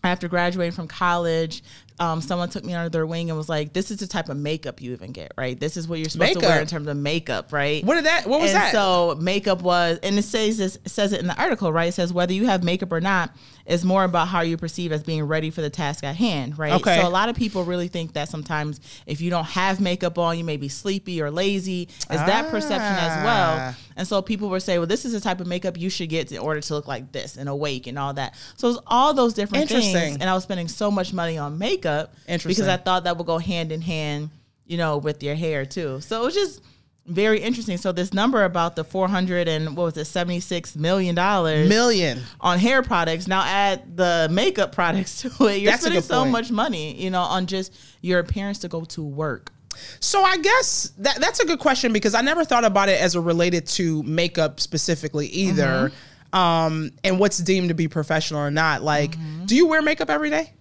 after 0.05 0.29
graduating 0.29 0.73
from 0.73 0.87
college, 0.87 1.63
um, 1.99 2.21
someone 2.21 2.49
took 2.49 2.65
me 2.65 2.73
under 2.73 2.89
their 2.89 3.05
wing 3.07 3.29
and 3.31 3.37
was 3.37 3.49
like, 3.49 3.73
"This 3.73 3.91
is 3.91 3.97
the 3.97 4.07
type 4.07 4.29
of 4.29 4.37
makeup 4.37 4.81
you 4.81 4.93
even 4.93 5.11
get, 5.11 5.33
right? 5.37 5.59
This 5.59 5.77
is 5.77 5.89
what 5.89 5.99
you're 5.99 6.09
supposed 6.09 6.39
to 6.39 6.47
wear 6.47 6.61
in 6.61 6.69
terms 6.69 6.87
of 6.87 6.97
makeup, 6.97 7.53
right?" 7.53 7.85
What 7.85 7.97
did 7.97 8.05
that 8.05 8.27
what 8.29 8.41
was 8.41 8.51
and 8.53 8.61
that? 8.61 8.71
so 8.73 9.19
makeup 9.21 9.61
was, 9.63 9.99
and 10.05 10.17
it 10.17 10.23
says 10.23 10.59
this 10.59 10.77
it 10.77 10.89
says 10.91 11.13
it 11.13 11.21
in 11.21 11.27
the 11.27 11.37
article, 11.41 11.73
right? 11.73 11.89
It 11.89 11.93
says 11.95 12.13
whether 12.13 12.33
you 12.33 12.47
have 12.47 12.63
makeup 12.63 12.93
or 12.93 13.01
not 13.01 13.35
is 13.69 13.85
more 13.85 14.03
about 14.03 14.27
how 14.29 14.41
you 14.41 14.57
perceive 14.57 14.93
as 14.93 15.03
being 15.03 15.23
ready 15.25 15.51
for 15.51 15.61
the 15.61 15.69
task 15.69 16.03
at 16.03 16.17
hand, 16.17 16.59
right? 16.59 16.73
Okay. 16.73 17.01
So 17.01 17.07
a 17.07 17.11
lot 17.11 17.29
of 17.29 17.37
people 17.37 17.65
really 17.65 17.87
think 17.87 18.15
that 18.15 18.31
sometimes 18.31 18.81
if 19.07 19.21
you 19.21 19.29
don't 19.29 19.45
have 19.45 19.79
makeup 19.79 20.19
on, 20.19 20.39
you 20.39 20.43
may 20.43 20.57
be 20.57 20.69
sleepy 20.69 21.21
or 21.21 21.31
lazy. 21.31 21.83
Is 21.83 22.07
that 22.09 22.51
perception 22.51 22.81
as 22.81 23.25
well? 23.25 23.57
Ah. 23.61 23.79
And 23.97 24.09
so 24.09 24.23
people 24.23 24.49
were 24.49 24.59
saying, 24.59 24.81
well, 24.81 24.87
this 24.87 25.05
is 25.05 25.13
the 25.13 25.21
type 25.21 25.41
of 25.41 25.47
makeup 25.47 25.77
you 25.77 25.91
should 25.91 26.09
get 26.09 26.33
in 26.33 26.39
order 26.39 26.63
to 26.63 26.75
look 26.75 26.89
like 26.89 27.13
this 27.13 27.37
and 27.37 27.47
awake 27.47 27.87
and 27.87 27.99
all 27.99 28.15
that. 28.15 28.35
So 28.57 28.71
it's 28.71 28.79
all 28.87 29.13
those 29.13 29.35
different 29.35 29.69
things. 29.69 29.95
And 29.95 30.25
I 30.25 30.33
was 30.33 30.45
spending 30.45 30.69
so 30.69 30.91
much 30.91 31.13
money 31.13 31.37
on 31.37 31.59
makeup 31.59 32.15
Interesting. 32.27 32.49
because 32.65 32.69
I 32.69 32.79
thought 32.79 33.05
that 33.05 33.19
would 33.19 33.27
go 33.27 33.37
hand 33.37 33.71
in 33.71 33.83
hand, 33.83 34.31
you 34.67 34.79
know, 34.79 34.97
with 34.97 35.23
your 35.23 35.35
hair 35.35 35.67
too. 35.67 36.01
So 36.01 36.23
it 36.23 36.25
was 36.25 36.35
just 36.35 36.63
very 37.09 37.41
interesting. 37.41 37.77
So 37.79 37.93
this 37.93 38.13
number 38.13 38.45
about 38.45 38.77
the 38.77 38.85
400 38.85 39.49
and 39.49 39.77
what 39.77 39.85
was 39.85 39.97
it, 39.97 40.05
76 40.05 40.77
million 40.77 41.15
dollars 41.15 41.69
Million. 41.69 42.21
on 42.41 42.59
hair 42.59 42.83
products. 42.83 43.27
Now 43.27 43.43
add 43.43 43.97
the 43.97 44.29
makeup 44.31 44.73
products 44.73 45.23
to 45.23 45.29
it. 45.47 45.61
You're 45.61 45.73
That's 45.73 45.83
spending 45.83 46.03
so 46.03 46.21
point. 46.21 46.33
much 46.33 46.51
money, 46.51 46.95
you 47.01 47.11
know, 47.11 47.23
on 47.23 47.47
just 47.47 47.75
your 48.01 48.21
appearance 48.21 48.59
to 48.61 48.69
go 48.69 48.85
to 48.85 49.03
work. 49.03 49.53
So 50.01 50.23
I 50.23 50.37
guess 50.39 50.93
that 50.99 51.21
that's 51.21 51.41
a 51.41 51.47
good 51.47 51.61
question 51.61 51.93
because 51.93 52.15
I 52.15 52.21
never 52.21 52.45
thought 52.45 52.65
about 52.65 52.89
it 52.89 53.01
as 53.01 53.15
a 53.15 53.21
related 53.21 53.67
to 53.69 54.03
makeup 54.03 54.61
specifically 54.61 55.27
either. 55.29 55.91
Mm-hmm. 55.91 55.95
Um, 56.31 56.91
and 57.05 57.19
what's 57.19 57.39
deemed 57.39 57.69
to 57.69 57.75
be 57.75 57.89
professional 57.89 58.41
or 58.41 58.51
not. 58.51 58.83
Like, 58.83 59.15
do 59.47 59.57
you 59.57 59.67
wear 59.67 59.81
makeup 59.81 60.11
every 60.11 60.29
day? 60.29 60.53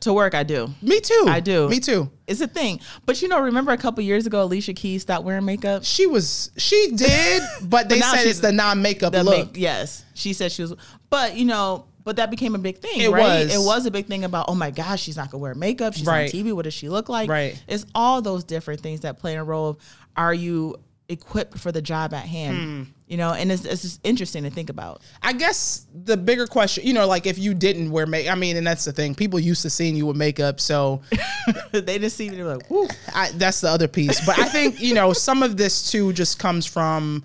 To 0.00 0.12
work, 0.12 0.34
I 0.34 0.42
do. 0.42 0.68
Me 0.82 1.00
too. 1.00 1.24
I 1.28 1.40
do. 1.40 1.66
Me 1.68 1.80
too. 1.80 2.10
It's 2.26 2.42
a 2.42 2.46
thing. 2.46 2.80
But 3.06 3.22
you 3.22 3.28
know, 3.28 3.40
remember 3.40 3.72
a 3.72 3.78
couple 3.78 4.04
years 4.04 4.26
ago, 4.26 4.42
Alicia 4.42 4.74
Keys 4.74 5.00
stopped 5.02 5.24
wearing 5.24 5.46
makeup? 5.46 5.82
She 5.82 6.06
was 6.06 6.50
she 6.58 6.90
did, 6.94 7.42
but 7.62 7.88
they 7.88 7.98
now 8.00 8.12
said 8.12 8.26
it's 8.26 8.40
the 8.40 8.52
non-makeup 8.52 9.12
The 9.14 9.24
look. 9.24 9.46
make- 9.46 9.56
yes. 9.56 10.04
She 10.14 10.34
said 10.34 10.52
she 10.52 10.60
was, 10.62 10.74
but 11.08 11.36
you 11.36 11.46
know, 11.46 11.86
but 12.04 12.16
that 12.16 12.30
became 12.30 12.54
a 12.54 12.58
big 12.58 12.78
thing, 12.80 13.00
It 13.00 13.10
right? 13.10 13.44
was. 13.46 13.54
It 13.54 13.58
was 13.66 13.86
a 13.86 13.90
big 13.90 14.06
thing 14.06 14.24
about, 14.24 14.46
oh 14.48 14.54
my 14.54 14.70
gosh, 14.70 15.02
she's 15.02 15.16
not 15.16 15.30
gonna 15.30 15.40
wear 15.42 15.54
makeup. 15.54 15.94
She's 15.94 16.06
Right. 16.06 16.32
on 16.34 16.38
TV. 16.40 16.52
What 16.52 16.64
does 16.64 16.74
she 16.74 16.88
look 16.90 17.08
like? 17.08 17.30
Right. 17.30 17.62
It's 17.66 17.86
all 17.94 18.20
those 18.20 18.44
different 18.44 18.82
things 18.82 19.00
that 19.00 19.18
play 19.18 19.36
a 19.36 19.42
role. 19.44 19.70
Of, 19.70 19.76
are 20.16 20.34
you 20.34 20.76
equipped 21.08 21.58
for 21.58 21.72
the 21.72 21.80
job 21.82 22.12
at 22.14 22.26
hand? 22.26 22.56
Hmm. 22.56 22.82
You 23.06 23.16
know, 23.16 23.32
and 23.32 23.50
it's, 23.50 23.64
it's 23.64 23.80
just 23.82 24.00
interesting 24.04 24.42
to 24.44 24.50
think 24.50 24.68
about. 24.68 25.00
I 25.22 25.32
guess 25.32 25.86
the 26.04 26.16
bigger 26.16 26.46
question, 26.46 26.84
you 26.86 26.92
know, 26.92 27.06
like 27.06 27.26
if 27.26 27.38
you 27.38 27.54
didn't 27.54 27.90
wear 27.90 28.04
makeup, 28.06 28.32
I 28.32 28.34
mean, 28.38 28.56
and 28.58 28.66
that's 28.66 28.84
the 28.84 28.92
thing. 28.92 29.14
People 29.14 29.40
used 29.40 29.62
to 29.62 29.70
seeing 29.70 29.96
you 29.96 30.04
with 30.04 30.16
makeup, 30.16 30.60
so 30.60 31.00
they 31.72 31.98
just 31.98 32.16
see 32.18 32.26
you 32.28 32.44
like, 32.44 32.68
whoo. 32.70 32.86
I, 33.14 33.30
that's 33.34 33.62
the 33.62 33.68
other 33.70 33.88
piece. 33.88 34.24
But 34.26 34.38
I 34.38 34.44
think 34.44 34.80
you 34.80 34.92
know 34.94 35.14
some 35.14 35.42
of 35.42 35.56
this 35.56 35.90
too 35.90 36.12
just 36.12 36.38
comes 36.38 36.66
from 36.66 37.24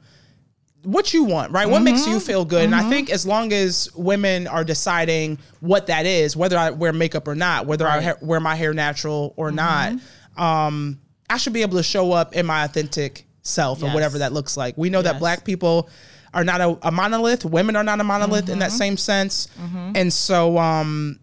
what 0.83 1.13
you 1.13 1.23
want, 1.25 1.51
right? 1.51 1.67
What 1.69 1.81
makes 1.81 2.01
Mm-hmm. 2.03 2.11
you 2.11 2.19
feel 2.21 2.45
good, 2.45 2.63
and 2.63 2.75
I 2.75 2.89
think 2.89 3.09
as 3.09 3.25
long 3.25 3.51
as 3.51 3.89
women 3.95 4.47
are 4.47 4.63
deciding 4.63 5.37
what 5.59 5.87
that 5.87 6.05
is, 6.05 6.35
whether 6.37 6.57
I 6.57 6.69
wear 6.69 6.93
makeup 6.93 7.27
or 7.27 7.35
not, 7.35 7.65
whether 7.65 7.87
I 7.87 8.01
ha- 8.01 8.15
wear 8.21 8.39
my 8.39 8.55
hair 8.55 8.73
natural 8.73 9.33
or 9.35 9.51
Mm-hmm. 9.51 9.97
not, 10.37 10.67
um, 10.67 10.99
I 11.29 11.35
should 11.37 11.53
be 11.53 11.61
able 11.61 11.75
to 11.77 11.83
show 11.83 12.13
up 12.13 12.33
in 12.35 12.45
my 12.45 12.63
authentic 12.63 13.25
self 13.43 13.81
or 13.81 13.85
Yes. 13.87 13.93
whatever 13.93 14.17
that 14.19 14.33
looks 14.33 14.57
like. 14.57 14.77
We 14.77 14.89
know 14.89 15.01
that 15.01 15.19
black 15.19 15.43
people 15.45 15.89
are 16.33 16.43
not 16.43 16.61
a, 16.61 16.77
a 16.87 16.91
monolith. 16.91 17.45
Women 17.45 17.75
are 17.75 17.83
not 17.83 17.99
a 17.99 18.03
monolith 18.03 18.49
in 18.49 18.59
that 18.59 18.69
Mm-hmm. 18.69 18.77
same 18.77 18.97
sense, 18.97 19.47
and 19.95 20.11
so 20.11 20.57
um, 20.57 21.19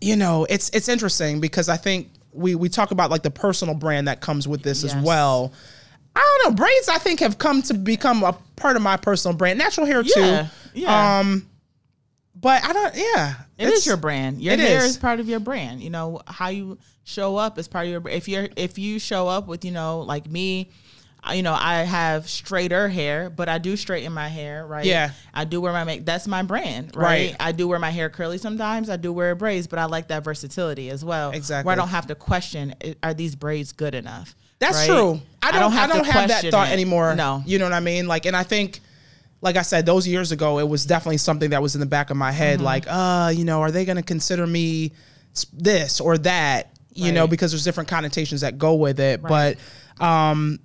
you 0.00 0.16
know, 0.16 0.46
it's 0.50 0.68
it's 0.70 0.88
interesting 0.88 1.40
because 1.40 1.68
I 1.68 1.76
think 1.76 2.10
we 2.32 2.54
we 2.54 2.68
talk 2.68 2.90
about 2.90 3.10
like 3.10 3.22
the 3.22 3.30
personal 3.30 3.74
brand 3.74 4.08
that 4.08 4.20
comes 4.20 4.46
with 4.48 4.62
this 4.62 4.84
as 4.84 4.94
well. 4.96 5.52
I 6.14 6.38
don't 6.42 6.50
know. 6.52 6.56
Braids, 6.56 6.88
I 6.88 6.98
think, 6.98 7.20
have 7.20 7.36
come 7.38 7.60
to 7.62 7.74
become 7.74 8.22
a 8.24 8.32
part 8.56 8.76
of 8.76 8.82
my 8.82 8.96
personal 8.96 9.36
brand. 9.36 9.58
Natural 9.58 9.86
hair 9.86 10.02
too. 10.02 10.10
Yeah, 10.20 10.48
yeah. 10.74 11.18
Um, 11.20 11.46
but 12.34 12.64
I 12.64 12.72
don't. 12.72 12.94
Yeah, 12.96 13.34
It 13.58 13.68
is 13.68 13.86
your 13.86 13.96
brand. 13.96 14.40
Your 14.42 14.54
it 14.54 14.60
hair 14.60 14.78
is. 14.78 14.92
is. 14.92 14.96
part 14.96 15.20
of 15.20 15.28
your 15.28 15.40
brand. 15.40 15.82
You 15.82 15.90
know 15.90 16.20
how 16.26 16.48
you 16.48 16.78
show 17.04 17.36
up 17.36 17.58
is 17.58 17.68
part 17.68 17.86
of 17.86 17.90
your. 17.92 18.08
If 18.08 18.28
you're 18.28 18.48
if 18.56 18.78
you 18.78 18.98
show 18.98 19.28
up 19.28 19.46
with 19.46 19.64
you 19.64 19.70
know 19.72 20.00
like 20.00 20.28
me, 20.30 20.70
you 21.34 21.42
know 21.42 21.54
I 21.58 21.82
have 21.82 22.28
straighter 22.28 22.88
hair, 22.88 23.30
but 23.30 23.48
I 23.48 23.58
do 23.58 23.76
straighten 23.76 24.12
my 24.12 24.28
hair. 24.28 24.66
Right. 24.66 24.84
Yeah. 24.84 25.10
I 25.32 25.44
do 25.44 25.60
wear 25.60 25.72
my 25.72 25.84
make. 25.84 26.04
That's 26.04 26.26
my 26.26 26.42
brand. 26.42 26.94
Right. 26.94 27.30
Right. 27.30 27.36
I 27.40 27.52
do 27.52 27.68
wear 27.68 27.78
my 27.78 27.90
hair 27.90 28.10
curly 28.10 28.38
sometimes. 28.38 28.90
I 28.90 28.96
do 28.96 29.12
wear 29.12 29.34
braids, 29.34 29.66
but 29.66 29.78
I 29.78 29.86
like 29.86 30.08
that 30.08 30.24
versatility 30.24 30.90
as 30.90 31.04
well. 31.04 31.30
Exactly. 31.30 31.66
Where 31.66 31.72
I 31.72 31.76
don't 31.76 31.88
have 31.88 32.06
to 32.08 32.14
question 32.14 32.74
are 33.02 33.14
these 33.14 33.34
braids 33.34 33.72
good 33.72 33.94
enough. 33.94 34.34
That's 34.58 34.76
right? 34.76 34.86
true. 34.86 35.20
I 35.42 35.52
don't. 35.52 35.72
I 35.72 35.86
don't 35.86 36.04
have, 36.04 36.22
to 36.22 36.28
that 36.28 36.50
thought 36.50 36.68
it. 36.68 36.72
anymore. 36.72 37.14
No. 37.14 37.42
you 37.46 37.58
know 37.58 37.66
what 37.66 37.72
I 37.72 37.80
mean. 37.80 38.08
Like, 38.08 38.26
and 38.26 38.34
I 38.34 38.42
think, 38.42 38.80
like 39.40 39.56
I 39.56 39.62
said, 39.62 39.86
those 39.86 40.08
years 40.08 40.32
ago, 40.32 40.58
it 40.58 40.68
was 40.68 40.86
definitely 40.86 41.18
something 41.18 41.50
that 41.50 41.62
was 41.62 41.74
in 41.74 41.80
the 41.80 41.86
back 41.86 42.10
of 42.10 42.16
my 42.16 42.32
head. 42.32 42.56
Mm-hmm. 42.56 42.64
Like, 42.64 42.84
uh, 42.88 43.32
you 43.34 43.44
know, 43.44 43.60
are 43.60 43.70
they 43.70 43.84
going 43.84 43.96
to 43.96 44.02
consider 44.02 44.46
me 44.46 44.92
this 45.52 46.00
or 46.00 46.18
that? 46.18 46.72
You 46.94 47.12
know, 47.12 47.26
because 47.26 47.52
there's 47.52 47.62
different 47.64 47.90
connotations 47.90 48.40
that 48.40 48.56
go 48.56 48.74
with 48.76 48.98
it. 49.00 49.20
But, 49.20 49.58
um, 50.00 50.60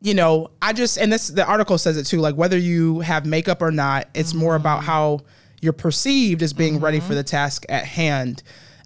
you 0.00 0.14
know, 0.14 0.50
I 0.62 0.72
just 0.72 0.96
and 0.98 1.12
this 1.12 1.28
the 1.28 1.44
article 1.46 1.76
says 1.78 1.96
it 1.96 2.04
too. 2.04 2.18
Like, 2.20 2.34
whether 2.36 2.56
you 2.58 3.00
have 3.00 3.26
makeup 3.26 3.60
or 3.62 3.70
not, 3.70 4.08
it's 4.14 4.34
more 4.34 4.54
about 4.54 4.78
Mm-hmm. 4.80 4.86
how 4.86 5.20
you're 5.60 5.72
perceived 5.72 6.42
as 6.42 6.52
being 6.52 6.78
ready 6.78 7.00
for 7.00 7.14
the 7.16 7.24
task 7.24 7.64
at 7.68 7.84
hand. 7.84 8.42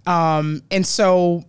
Um, 0.07 0.63
and 0.71 0.85
so 0.85 1.43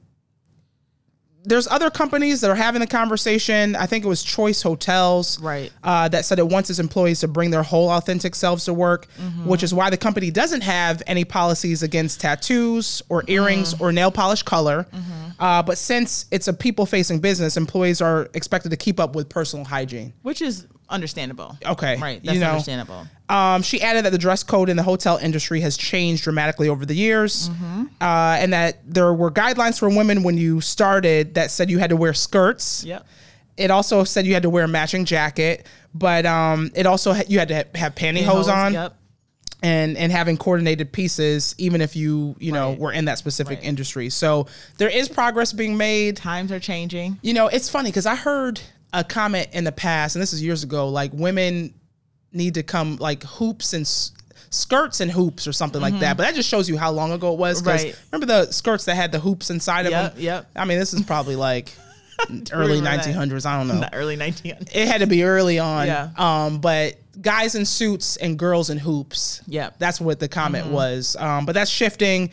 there's 1.47 1.67
other 1.69 1.91
companies 1.91 2.41
that 2.41 2.51
are 2.51 2.55
having 2.55 2.81
the 2.81 2.87
conversation. 2.87 3.77
I 3.77 3.85
think 3.87 4.05
it 4.05 4.09
was 4.09 4.23
Choice 4.23 4.63
Hotels, 4.63 5.39
Right. 5.41 5.71
uh, 5.83 6.09
that 6.09 6.25
said 6.25 6.39
it 6.39 6.49
wants 6.49 6.71
its 6.71 6.79
employees 6.79 7.21
to 7.21 7.29
bring 7.29 7.51
their 7.51 7.63
whole 7.63 7.91
authentic 7.91 8.35
selves 8.35 8.65
to 8.65 8.73
work, 8.73 9.07
which 9.45 9.63
is 9.63 9.75
why 9.75 9.91
the 9.91 9.97
company 9.99 10.31
doesn't 10.31 10.63
have 10.63 11.03
any 11.07 11.25
policies 11.25 11.83
against 11.83 12.21
tattoos 12.21 13.03
or 13.11 13.25
earrings 13.27 13.79
or 13.81 13.93
nail 13.93 14.11
polish 14.11 14.43
color. 14.43 14.87
Uh, 15.39 15.63
but 15.63 15.77
since 15.79 16.27
it's 16.31 16.49
a 16.49 16.53
people-facing 16.53 17.19
business, 17.21 17.57
employees 17.57 18.01
are 18.01 18.29
expected 18.35 18.71
to 18.71 18.77
keep 18.77 19.01
up 19.01 19.15
with 19.17 19.29
personal 19.29 19.65
hygiene. 19.65 20.13
which 20.23 20.41
is 20.43 20.67
understandable. 20.91 21.57
Okay, 21.65 21.97
right. 21.99 22.21
you 22.23 22.27
That's 22.31 22.39
know. 22.41 22.51
understandable. 22.51 23.07
Um, 23.29 23.63
she 23.63 23.81
added 23.83 24.05
that 24.05 24.11
the 24.11 24.19
dress 24.19 24.43
code 24.43 24.69
in 24.69 24.77
the 24.77 24.83
hotel 24.83 25.17
industry 25.17 25.61
has 25.61 25.77
changed 25.77 26.25
dramatically 26.25 26.69
over 26.69 26.85
the 26.87 26.95
years, 26.95 27.49
Mm-hmm. 27.49 27.85
uh, 28.01 28.37
and 28.39 28.53
that 28.53 28.79
there 28.87 29.13
were 29.15 29.31
guidelines 29.31 29.79
for 29.79 29.89
women 29.89 30.23
when 30.23 30.37
you 30.37 30.61
started 30.61 31.35
that 31.35 31.51
said 31.51 31.71
you 31.71 31.79
had 31.79 31.91
to 31.91 31.97
wear 31.97 32.13
skirts. 32.15 32.85
Yep. 32.85 33.07
It 33.57 33.71
also 33.71 34.05
said 34.05 34.27
you 34.27 34.35
had 34.35 34.43
to 34.43 34.51
wear 34.51 34.65
a 34.65 34.69
matching 34.69 35.05
jacket, 35.05 35.67
but 35.95 36.27
um, 36.27 36.71
it 36.75 36.87
also 36.87 37.13
had, 37.13 37.31
you 37.31 37.39
had 37.39 37.49
to 37.49 37.57
ha- 37.57 37.63
have 37.77 37.95
pantyhose 37.95 38.53
on 38.53 38.73
Yep. 38.75 38.97
And 39.65 39.97
and 39.97 40.13
having 40.13 40.37
coordinated 40.37 40.93
pieces, 40.93 41.55
even 41.59 41.81
if 41.81 41.97
you 41.97 42.37
you 42.39 42.53
know 42.53 42.71
Right. 42.71 42.79
were 42.79 42.93
in 42.93 43.07
that 43.07 43.19
specific 43.19 43.59
Right. 43.61 43.69
industry. 43.69 44.11
So 44.11 44.47
there 44.77 44.91
is 44.91 45.09
progress 45.09 45.53
being 45.53 45.77
made. 45.77 46.17
Times 46.19 46.53
are 46.53 46.61
changing. 46.61 47.19
You 47.23 47.33
know, 47.35 47.47
it's 47.49 47.69
funny 47.69 47.89
because 47.91 48.05
I 48.07 48.15
heard 48.15 48.61
a 48.93 49.03
comment 49.03 49.49
in 49.53 49.65
the 49.65 49.73
past, 49.73 50.15
and 50.17 50.23
this 50.23 50.33
is 50.35 50.43
years 50.43 50.63
ago, 50.63 50.89
like 50.89 51.13
women 51.15 51.73
need 52.33 52.55
to 52.55 52.63
come 52.63 52.97
like 52.97 53.23
hoops 53.25 53.73
and 53.73 53.83
s- 53.87 54.13
skirts 54.51 55.01
and 55.01 55.11
hoops 55.11 55.47
or 55.49 55.53
something 55.53 55.81
like 55.81 55.99
that. 56.01 56.17
But 56.17 56.25
that 56.25 56.35
just 56.35 56.49
shows 56.49 56.69
you 56.69 56.77
how 56.77 56.91
long 56.93 57.11
ago 57.13 57.33
it 57.33 57.39
was. 57.39 57.61
Mm-hmm. 57.63 57.69
Right. 57.71 57.97
Remember 58.13 58.27
the 58.27 58.53
skirts 58.53 58.85
that 58.85 58.95
had 58.97 59.13
the 59.13 59.19
hoops 59.19 59.51
inside 59.51 59.87
of 59.87 59.93
Yep, 59.93 60.15
them? 60.15 60.23
yep. 60.23 60.51
I 60.55 60.65
mean, 60.65 60.79
this 60.79 60.93
is 60.95 61.03
probably 61.03 61.37
like 61.37 61.73
early 62.53 62.77
Remember 62.81 63.03
that. 63.03 63.05
1900s. 63.07 63.47
I 63.47 63.57
don't 63.59 63.69
know. 63.75 63.81
The 63.81 63.95
early 63.95 64.17
1900s. 64.17 64.71
It 64.75 64.87
had 64.89 65.01
to 65.01 65.07
be 65.07 65.25
early 65.25 65.59
on. 65.59 65.87
Yeah. 65.87 66.11
Um, 66.17 66.59
but 66.59 66.95
guys 67.21 67.55
in 67.55 67.65
suits 67.65 68.17
and 68.19 68.39
girls 68.39 68.71
in 68.71 68.79
hoops. 68.79 69.43
Mm-hmm. 69.49 69.75
That's 69.79 70.01
what 70.01 70.21
the 70.21 70.29
comment 70.29 70.67
was. 70.69 71.17
Um, 71.19 71.47
but 71.47 71.53
that's 71.53 71.71
shifting. 71.71 72.31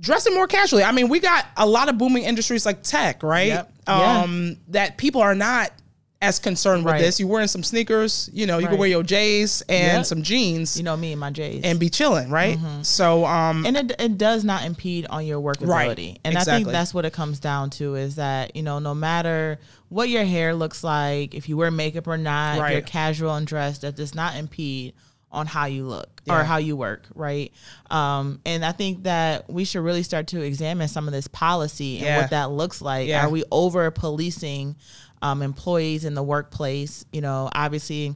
Dressing 0.00 0.34
more 0.34 0.46
casually. 0.46 0.84
I 0.84 0.92
mean, 0.92 1.08
we 1.08 1.18
got 1.18 1.46
a 1.56 1.66
lot 1.66 1.88
of 1.88 1.98
booming 1.98 2.22
industries 2.22 2.64
like 2.64 2.82
tech, 2.84 3.22
right? 3.24 3.48
Yep. 3.48 3.72
Yeah. 3.88 4.20
Um, 4.22 4.56
that 4.68 4.96
people 4.96 5.20
are 5.20 5.34
not 5.34 5.72
as 6.20 6.38
concerned 6.40 6.84
with 6.84 6.92
Right. 6.94 7.00
this. 7.00 7.18
You're 7.20 7.28
wearing 7.28 7.46
some 7.48 7.62
sneakers, 7.62 8.28
you 8.32 8.46
know, 8.46 8.58
you 8.58 8.66
can 8.66 8.76
wear 8.76 8.88
your 8.88 9.04
J's 9.04 9.62
and 9.68 9.98
Yep. 9.98 10.06
some 10.06 10.22
jeans 10.24 10.76
You 10.76 10.82
know 10.82 10.96
me 10.96 11.12
and 11.12 11.20
my 11.20 11.30
J's. 11.30 11.62
and 11.64 11.78
be 11.78 11.88
chilling, 11.88 12.28
right? 12.30 12.58
So, 12.82 13.24
um, 13.24 13.64
and 13.64 13.76
it, 13.76 13.92
it 14.00 14.18
does 14.18 14.42
not 14.44 14.64
impede 14.64 15.06
on 15.10 15.24
your 15.26 15.40
workability 15.40 15.68
Right. 15.68 16.18
and 16.24 16.36
i 16.36 16.42
think 16.42 16.66
that's 16.68 16.92
what 16.92 17.04
it 17.04 17.12
comes 17.12 17.38
down 17.38 17.70
to 17.70 17.94
is 17.94 18.16
that 18.16 18.56
you 18.56 18.62
know 18.64 18.80
no 18.80 18.96
matter 18.96 19.60
what 19.88 20.08
your 20.08 20.24
hair 20.24 20.54
looks 20.54 20.84
like 20.84 21.34
if 21.34 21.48
you 21.48 21.56
wear 21.56 21.70
makeup 21.70 22.06
or 22.06 22.16
not 22.18 22.58
if 22.58 22.72
you're 22.72 22.80
casual 22.82 23.34
and 23.34 23.46
dressed 23.46 23.82
that 23.82 23.96
does 23.96 24.14
not 24.14 24.36
impede 24.36 24.94
on 25.30 25.46
how 25.46 25.66
you 25.66 25.84
look 25.84 26.22
or 26.28 26.42
how 26.42 26.56
you 26.56 26.74
work 26.76 27.06
right 27.14 27.52
um, 27.90 28.40
and 28.46 28.64
i 28.64 28.72
think 28.72 29.02
that 29.02 29.48
we 29.50 29.64
should 29.64 29.80
really 29.82 30.02
start 30.02 30.26
to 30.26 30.40
examine 30.40 30.88
some 30.88 31.06
of 31.06 31.12
this 31.12 31.28
policy 31.28 31.98
and 31.98 32.06
Yeah. 32.06 32.20
what 32.20 32.30
that 32.30 32.50
looks 32.50 32.80
like 32.80 33.08
Yeah. 33.08 33.26
are 33.26 33.30
we 33.30 33.44
over 33.50 33.90
policing 33.90 34.76
um, 35.20 35.42
employees 35.42 36.04
in 36.04 36.14
the 36.14 36.22
workplace 36.22 37.04
you 37.12 37.20
know 37.20 37.50
obviously 37.52 38.04
you 38.06 38.14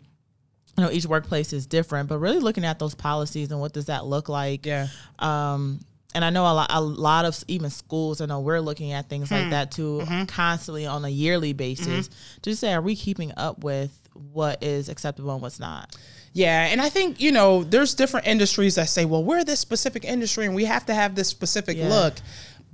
know 0.78 0.90
each 0.90 1.04
workplace 1.04 1.52
is 1.52 1.66
different 1.66 2.08
but 2.08 2.18
really 2.18 2.38
looking 2.38 2.64
at 2.64 2.78
those 2.78 2.94
policies 2.94 3.50
and 3.50 3.60
what 3.60 3.72
does 3.74 3.86
that 3.86 4.06
look 4.06 4.28
like 4.30 4.64
yeah. 4.64 4.86
um, 5.18 5.80
and 6.14 6.24
I 6.24 6.30
know 6.30 6.42
a 6.44 6.52
lot, 6.54 6.66
a 6.70 6.80
lot 6.80 7.24
of 7.24 7.42
even 7.48 7.70
schools. 7.70 8.20
I 8.20 8.26
know 8.26 8.40
we're 8.40 8.60
looking 8.60 8.92
at 8.92 9.08
things 9.08 9.28
Hmm. 9.28 9.34
like 9.34 9.50
that 9.50 9.70
too, 9.70 10.00
Mm-hmm. 10.04 10.24
constantly 10.26 10.86
on 10.86 11.04
a 11.04 11.08
yearly 11.08 11.52
basis. 11.52 12.10
Just 12.42 12.60
say, 12.60 12.72
are 12.72 12.80
we 12.82 12.96
keeping 12.96 13.32
up 13.36 13.62
with 13.64 13.96
what 14.32 14.62
is 14.62 14.88
acceptable 14.88 15.32
and 15.32 15.40
what's 15.42 15.58
not? 15.60 15.96
Yeah, 16.34 16.66
and 16.66 16.80
I 16.80 16.88
think 16.88 17.20
you 17.20 17.30
know 17.32 17.62
there's 17.64 17.94
different 17.94 18.26
industries 18.26 18.74
that 18.76 18.88
say, 18.88 19.04
well, 19.04 19.22
we're 19.24 19.44
this 19.44 19.60
specific 19.60 20.04
industry 20.04 20.46
and 20.46 20.54
we 20.54 20.64
have 20.64 20.86
to 20.86 20.94
have 20.94 21.14
this 21.14 21.28
specific 21.28 21.76
Yeah. 21.76 21.88
look. 21.88 22.14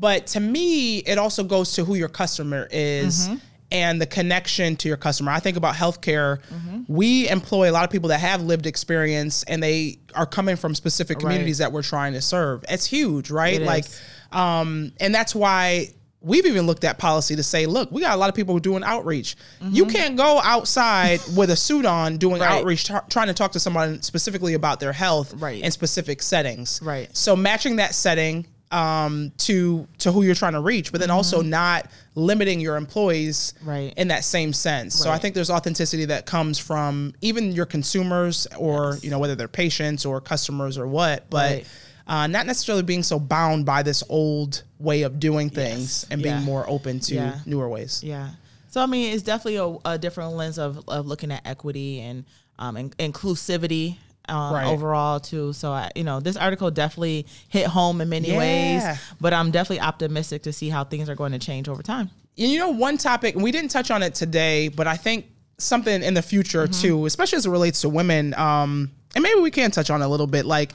But 0.00 0.28
to 0.28 0.40
me, 0.40 0.98
it 0.98 1.18
also 1.18 1.42
goes 1.42 1.72
to 1.72 1.84
who 1.84 1.94
your 1.96 2.08
customer 2.08 2.68
is 2.70 3.26
Mm-hmm. 3.28 3.36
And 3.70 4.00
the 4.00 4.06
connection 4.06 4.76
to 4.76 4.88
your 4.88 4.96
customer. 4.96 5.30
I 5.30 5.40
think 5.40 5.56
about 5.56 5.74
healthcare. 5.74 6.40
Mm-hmm. 6.52 6.82
We 6.88 7.28
employ 7.28 7.70
a 7.70 7.72
lot 7.72 7.84
of 7.84 7.90
people 7.90 8.08
that 8.08 8.20
have 8.20 8.42
lived 8.42 8.66
experience 8.66 9.42
and 9.44 9.62
they 9.62 9.98
are 10.14 10.26
coming 10.26 10.56
from 10.56 10.74
specific 10.74 11.18
communities 11.18 11.58
that 11.58 11.70
we're 11.72 11.82
trying 11.82 12.14
to 12.14 12.20
serve. 12.22 12.64
It's 12.68 12.86
huge, 12.86 13.30
right? 13.30 13.60
It 13.60 13.66
like, 13.66 13.84
um, 14.32 14.92
and 15.00 15.14
that's 15.14 15.34
why 15.34 15.88
we've 16.20 16.46
even 16.46 16.66
looked 16.66 16.82
at 16.84 16.98
policy 16.98 17.36
to 17.36 17.42
say, 17.42 17.66
look, 17.66 17.92
we 17.92 18.00
got 18.00 18.14
a 18.14 18.16
lot 18.16 18.28
of 18.28 18.34
people 18.34 18.58
doing 18.58 18.82
outreach. 18.82 19.36
You 19.70 19.86
can't 19.86 20.16
go 20.16 20.40
outside 20.42 21.20
with 21.36 21.50
a 21.50 21.56
suit 21.56 21.84
on 21.86 22.16
doing 22.16 22.36
Mm-hmm. 22.36 22.42
Right. 22.42 22.58
outreach, 22.60 22.84
t- 22.84 22.94
trying 23.10 23.28
to 23.28 23.34
talk 23.34 23.52
to 23.52 23.60
someone 23.60 24.02
specifically 24.02 24.54
about 24.54 24.80
their 24.80 24.92
health 24.92 25.34
Right. 25.34 25.62
in 25.62 25.70
specific 25.70 26.22
settings. 26.22 26.80
Right. 26.82 27.14
So 27.16 27.36
matching 27.36 27.76
that 27.76 27.94
setting 27.94 28.46
um, 28.70 29.32
to 29.38 29.86
to 29.98 30.12
who 30.12 30.22
you're 30.22 30.34
trying 30.34 30.52
to 30.52 30.60
reach, 30.60 30.92
but 30.92 31.00
then 31.00 31.10
also 31.10 31.40
not 31.42 31.90
limiting 32.14 32.60
your 32.60 32.76
employees 32.76 33.54
Mm-hmm. 33.58 33.68
Right. 33.68 33.94
in 33.96 34.08
that 34.08 34.24
same 34.24 34.52
sense. 34.52 34.94
So 34.94 35.10
I 35.10 35.18
think 35.18 35.34
there's 35.34 35.50
authenticity 35.50 36.04
that 36.06 36.26
comes 36.26 36.58
from 36.58 37.14
even 37.20 37.52
your 37.52 37.66
consumers 37.66 38.46
or 38.58 38.92
Yes. 38.94 39.04
you 39.04 39.10
know 39.10 39.18
whether 39.18 39.34
they're 39.34 39.48
patients 39.48 40.04
or 40.04 40.20
customers 40.20 40.76
or 40.78 40.86
what, 40.86 41.28
but. 41.30 41.50
Right. 41.52 41.66
Uh, 42.10 42.26
not 42.26 42.46
necessarily 42.46 42.82
being 42.82 43.02
so 43.02 43.18
bound 43.18 43.66
by 43.66 43.82
this 43.82 44.02
old 44.08 44.62
way 44.78 45.02
of 45.02 45.20
doing 45.20 45.50
things 45.50 45.80
Yes. 45.80 46.06
and 46.10 46.22
being 46.22 46.36
Yeah. 46.36 46.40
more 46.40 46.64
open 46.66 47.00
to 47.00 47.14
Yeah. 47.14 47.38
newer 47.44 47.68
ways. 47.68 48.00
Yeah. 48.02 48.30
So 48.70 48.80
I 48.80 48.86
mean, 48.86 49.12
it's 49.12 49.22
definitely 49.22 49.56
a, 49.56 49.76
a 49.92 49.98
different 49.98 50.32
lens 50.32 50.58
of, 50.58 50.80
of 50.88 51.06
looking 51.06 51.30
at 51.30 51.42
equity 51.46 52.00
and 52.00 52.24
um, 52.58 52.78
in, 52.78 52.88
inclusivity. 52.92 53.98
Um, 54.28 54.54
Right. 54.54 54.66
overall 54.66 55.20
too 55.20 55.52
so 55.54 55.72
I, 55.72 55.90
you 55.94 56.04
know 56.04 56.20
this 56.20 56.36
article 56.36 56.70
definitely 56.70 57.26
hit 57.48 57.66
home 57.66 58.00
in 58.02 58.08
many 58.10 58.28
Yeah. 58.28 58.38
ways 58.38 58.84
but 59.20 59.32
i'm 59.32 59.50
definitely 59.50 59.80
optimistic 59.80 60.42
to 60.42 60.52
see 60.52 60.68
how 60.68 60.84
things 60.84 61.08
are 61.08 61.14
going 61.14 61.32
to 61.32 61.38
change 61.38 61.66
over 61.68 61.82
time 61.82 62.10
And 62.36 62.50
you 62.52 62.58
know, 62.58 62.68
one 62.68 62.98
topic, 62.98 63.34
we 63.34 63.50
didn't 63.50 63.70
touch 63.70 63.90
on 63.90 64.02
it 64.02 64.14
today, 64.14 64.68
but 64.68 64.86
I 64.86 64.96
think 64.96 65.26
something 65.58 66.02
in 66.04 66.14
the 66.14 66.22
future 66.22 66.64
Mm-hmm. 66.68 66.80
too, 66.82 67.06
especially 67.06 67.36
as 67.38 67.46
it 67.46 67.50
relates 67.50 67.80
to 67.80 67.88
women, 67.88 68.32
um, 68.34 68.92
and 69.16 69.22
maybe 69.24 69.40
we 69.40 69.50
can 69.50 69.70
touch 69.72 69.90
on 69.90 70.02
it 70.02 70.04
a 70.04 70.08
little 70.08 70.28
bit, 70.28 70.44
like 70.46 70.70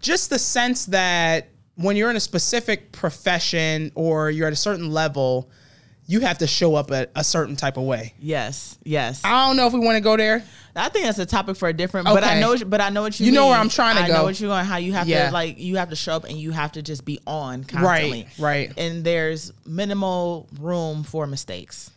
just 0.00 0.30
the 0.30 0.38
sense 0.38 0.86
that 0.86 1.48
when 1.74 1.96
you're 1.96 2.10
in 2.10 2.16
a 2.16 2.20
specific 2.20 2.92
profession 2.92 3.90
or 3.96 4.30
you're 4.30 4.46
at 4.46 4.52
a 4.52 4.56
certain 4.68 4.90
level, 4.92 5.50
you 6.10 6.20
have 6.20 6.38
to 6.38 6.46
show 6.48 6.74
up 6.74 6.90
a, 6.90 7.06
a 7.14 7.22
certain 7.22 7.54
type 7.54 7.76
of 7.76 7.84
way. 7.84 8.14
yes 8.18 8.76
yes 8.82 9.20
I 9.24 9.46
don't 9.46 9.56
know 9.56 9.66
if 9.68 9.72
we 9.74 9.78
want 9.78 9.96
to 9.96 10.00
go 10.00 10.16
there. 10.16 10.42
I 10.74 10.88
think 10.90 11.04
that's 11.06 11.18
a 11.18 11.26
topic 11.26 11.56
for 11.56 11.68
a 11.68 11.72
different. 11.72 12.06
Okay. 12.06 12.14
But 12.14 12.24
I 12.24 12.38
know, 12.40 12.56
but 12.64 12.80
I 12.80 12.88
know 12.90 13.02
what 13.02 13.18
you. 13.18 13.26
You 13.26 13.32
know 13.32 13.48
where 13.48 13.58
I'm 13.58 13.68
trying 13.68 13.96
to 13.96 14.02
I 14.02 14.06
go. 14.08 14.14
know 14.14 14.22
what 14.24 14.38
you're 14.40 14.48
going. 14.48 14.64
How 14.64 14.76
you 14.76 14.92
have 14.92 15.08
Yeah. 15.08 15.26
to 15.26 15.32
like 15.32 15.58
you 15.58 15.76
have 15.76 15.90
to 15.90 15.96
show 15.96 16.12
up 16.14 16.22
and 16.24 16.38
you 16.38 16.52
have 16.52 16.72
to 16.72 16.82
just 16.82 17.04
be 17.04 17.18
on 17.26 17.64
constantly. 17.64 18.28
right. 18.38 18.72
And 18.78 19.02
there's 19.04 19.52
minimal 19.66 20.48
room 20.60 21.02
for 21.02 21.26
mistakes. 21.26 21.90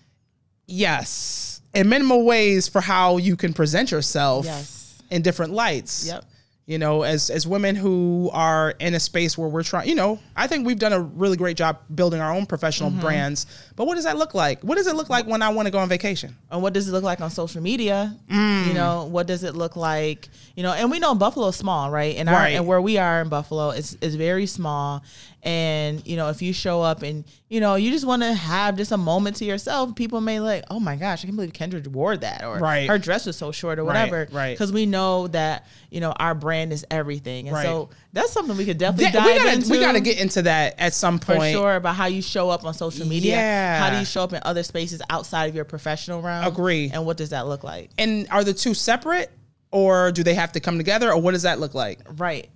Yes. 0.68 1.62
And 1.74 1.90
minimal 1.90 2.26
ways 2.26 2.68
for 2.68 2.82
how 2.82 3.18
you 3.18 3.36
can 3.36 3.54
present 3.54 3.92
yourself 3.92 4.46
Yes. 4.46 5.02
in 5.10 5.22
different 5.22 5.54
lights. 5.54 6.08
Yep. 6.08 6.26
You 6.72 6.78
know, 6.78 7.02
as 7.04 7.30
as 7.30 7.46
women 7.46 7.76
who 7.76 8.30
are 8.32 8.74
in 8.80 8.94
a 8.96 9.00
space 9.00 9.38
where 9.38 9.50
we're 9.50 9.62
trying, 9.72 9.90
you 9.90 9.96
know, 9.96 10.20
I 10.38 10.48
think 10.48 10.66
we've 10.66 10.80
done 10.80 10.94
a 10.94 11.02
really 11.02 11.36
great 11.36 11.58
job 11.58 11.80
building 11.94 12.22
our 12.22 12.34
own 12.34 12.46
professional 12.46 12.90
Mm-hmm. 12.92 13.02
brands. 13.02 13.46
But 13.76 13.88
what 13.88 13.96
does 13.96 14.06
that 14.06 14.18
look 14.18 14.34
like? 14.34 14.64
What 14.64 14.76
does 14.78 14.88
it 14.88 14.96
look 14.96 15.10
like 15.10 15.28
when 15.28 15.42
I 15.42 15.50
want 15.50 15.66
to 15.68 15.72
go 15.72 15.80
on 15.80 15.90
vacation? 15.90 16.36
And 16.50 16.62
what 16.64 16.72
does 16.74 16.88
it 16.88 16.94
look 16.94 17.04
like 17.04 17.20
on 17.20 17.30
social 17.30 17.62
media? 17.62 18.16
Mm. 18.32 18.68
You 18.68 18.74
know, 18.74 19.06
what 19.12 19.28
does 19.28 19.44
it 19.44 19.54
look 19.56 19.76
like? 19.76 20.30
You 20.56 20.64
know, 20.64 20.72
and 20.72 20.90
we 20.90 21.00
know 21.00 21.14
Buffalo's 21.14 21.58
small, 21.58 21.92
right? 21.92 22.16
And 22.16 22.30
our 22.30 22.36
Right. 22.36 22.56
and 22.56 22.66
where 22.66 22.80
we 22.82 22.98
are 22.98 23.22
in 23.22 23.28
Buffalo 23.28 23.72
is 23.72 23.98
is 24.00 24.16
very 24.16 24.46
small. 24.46 25.04
And 25.44 26.06
you 26.08 26.18
know, 26.18 26.30
if 26.30 26.42
you 26.44 26.54
show 26.54 26.82
up 26.84 27.02
and 27.02 27.26
you 27.50 27.60
know 27.60 27.74
you 27.76 27.90
just 27.90 28.06
want 28.06 28.22
to 28.22 28.32
have 28.34 28.78
just 28.78 28.92
a 28.92 28.98
moment 28.98 29.38
to 29.38 29.46
yourself, 29.46 29.96
people 29.96 30.22
may 30.22 30.40
like, 30.40 30.64
oh 30.70 30.80
my 30.80 30.96
gosh, 30.96 31.24
I 31.24 31.26
can't 31.26 31.36
believe 31.36 31.52
Kendra 31.54 31.86
wore 31.88 32.16
that, 32.16 32.44
or 32.44 32.60
Right. 32.60 32.88
her 32.88 33.00
dress 33.00 33.26
was 33.26 33.38
so 33.38 33.52
short, 33.52 33.80
or 33.80 33.84
whatever. 33.86 34.28
right. 34.32 34.52
Because 34.54 34.72
we 34.72 34.86
know 34.86 35.28
that 35.30 35.66
you 35.90 36.00
know 36.00 36.12
our 36.12 36.36
brand 36.36 36.72
is 36.72 36.86
everything, 36.92 37.48
and 37.48 37.56
Right. 37.56 37.66
so 37.66 37.90
that's 38.14 38.32
something 38.32 38.56
we 38.56 38.66
could 38.66 38.78
definitely 38.78 39.06
Yeah, 39.06 39.12
dive 39.14 39.26
we 39.26 39.36
gotta 39.38 39.54
into. 39.54 39.72
we 39.72 39.80
gotta 39.80 40.00
get 40.00 40.20
into 40.20 40.44
that 40.44 40.76
at 40.78 40.94
some 40.94 41.18
point. 41.18 41.40
for 41.40 41.50
sure 41.50 41.76
about 41.76 41.96
how 41.96 42.06
you 42.06 42.22
show 42.22 42.50
up 42.52 42.64
on 42.64 42.74
social 42.76 43.08
media. 43.08 43.36
Yeah. 43.36 43.80
How 43.80 43.90
do 43.90 43.98
you 43.98 44.06
show 44.06 44.24
up 44.24 44.34
in 44.34 44.42
other 44.44 44.62
spaces 44.64 45.02
outside 45.10 45.50
of 45.50 45.56
your 45.56 45.66
professional 45.66 46.22
realm? 46.22 46.46
Agree. 46.46 46.92
And 46.94 47.06
what 47.06 47.18
does 47.18 47.30
that 47.32 47.48
look 47.48 47.64
like? 47.64 47.90
And 47.98 48.28
are 48.30 48.44
the 48.44 48.54
two 48.54 48.74
separate 48.76 49.32
or 49.72 50.12
do 50.12 50.22
they 50.24 50.36
have 50.36 50.52
to 50.52 50.60
come 50.60 50.78
together 50.78 51.12
or 51.12 51.20
what 51.20 51.32
does 51.32 51.44
that 51.44 51.60
look 51.60 51.74
like? 51.74 52.00
Right. 52.18 52.50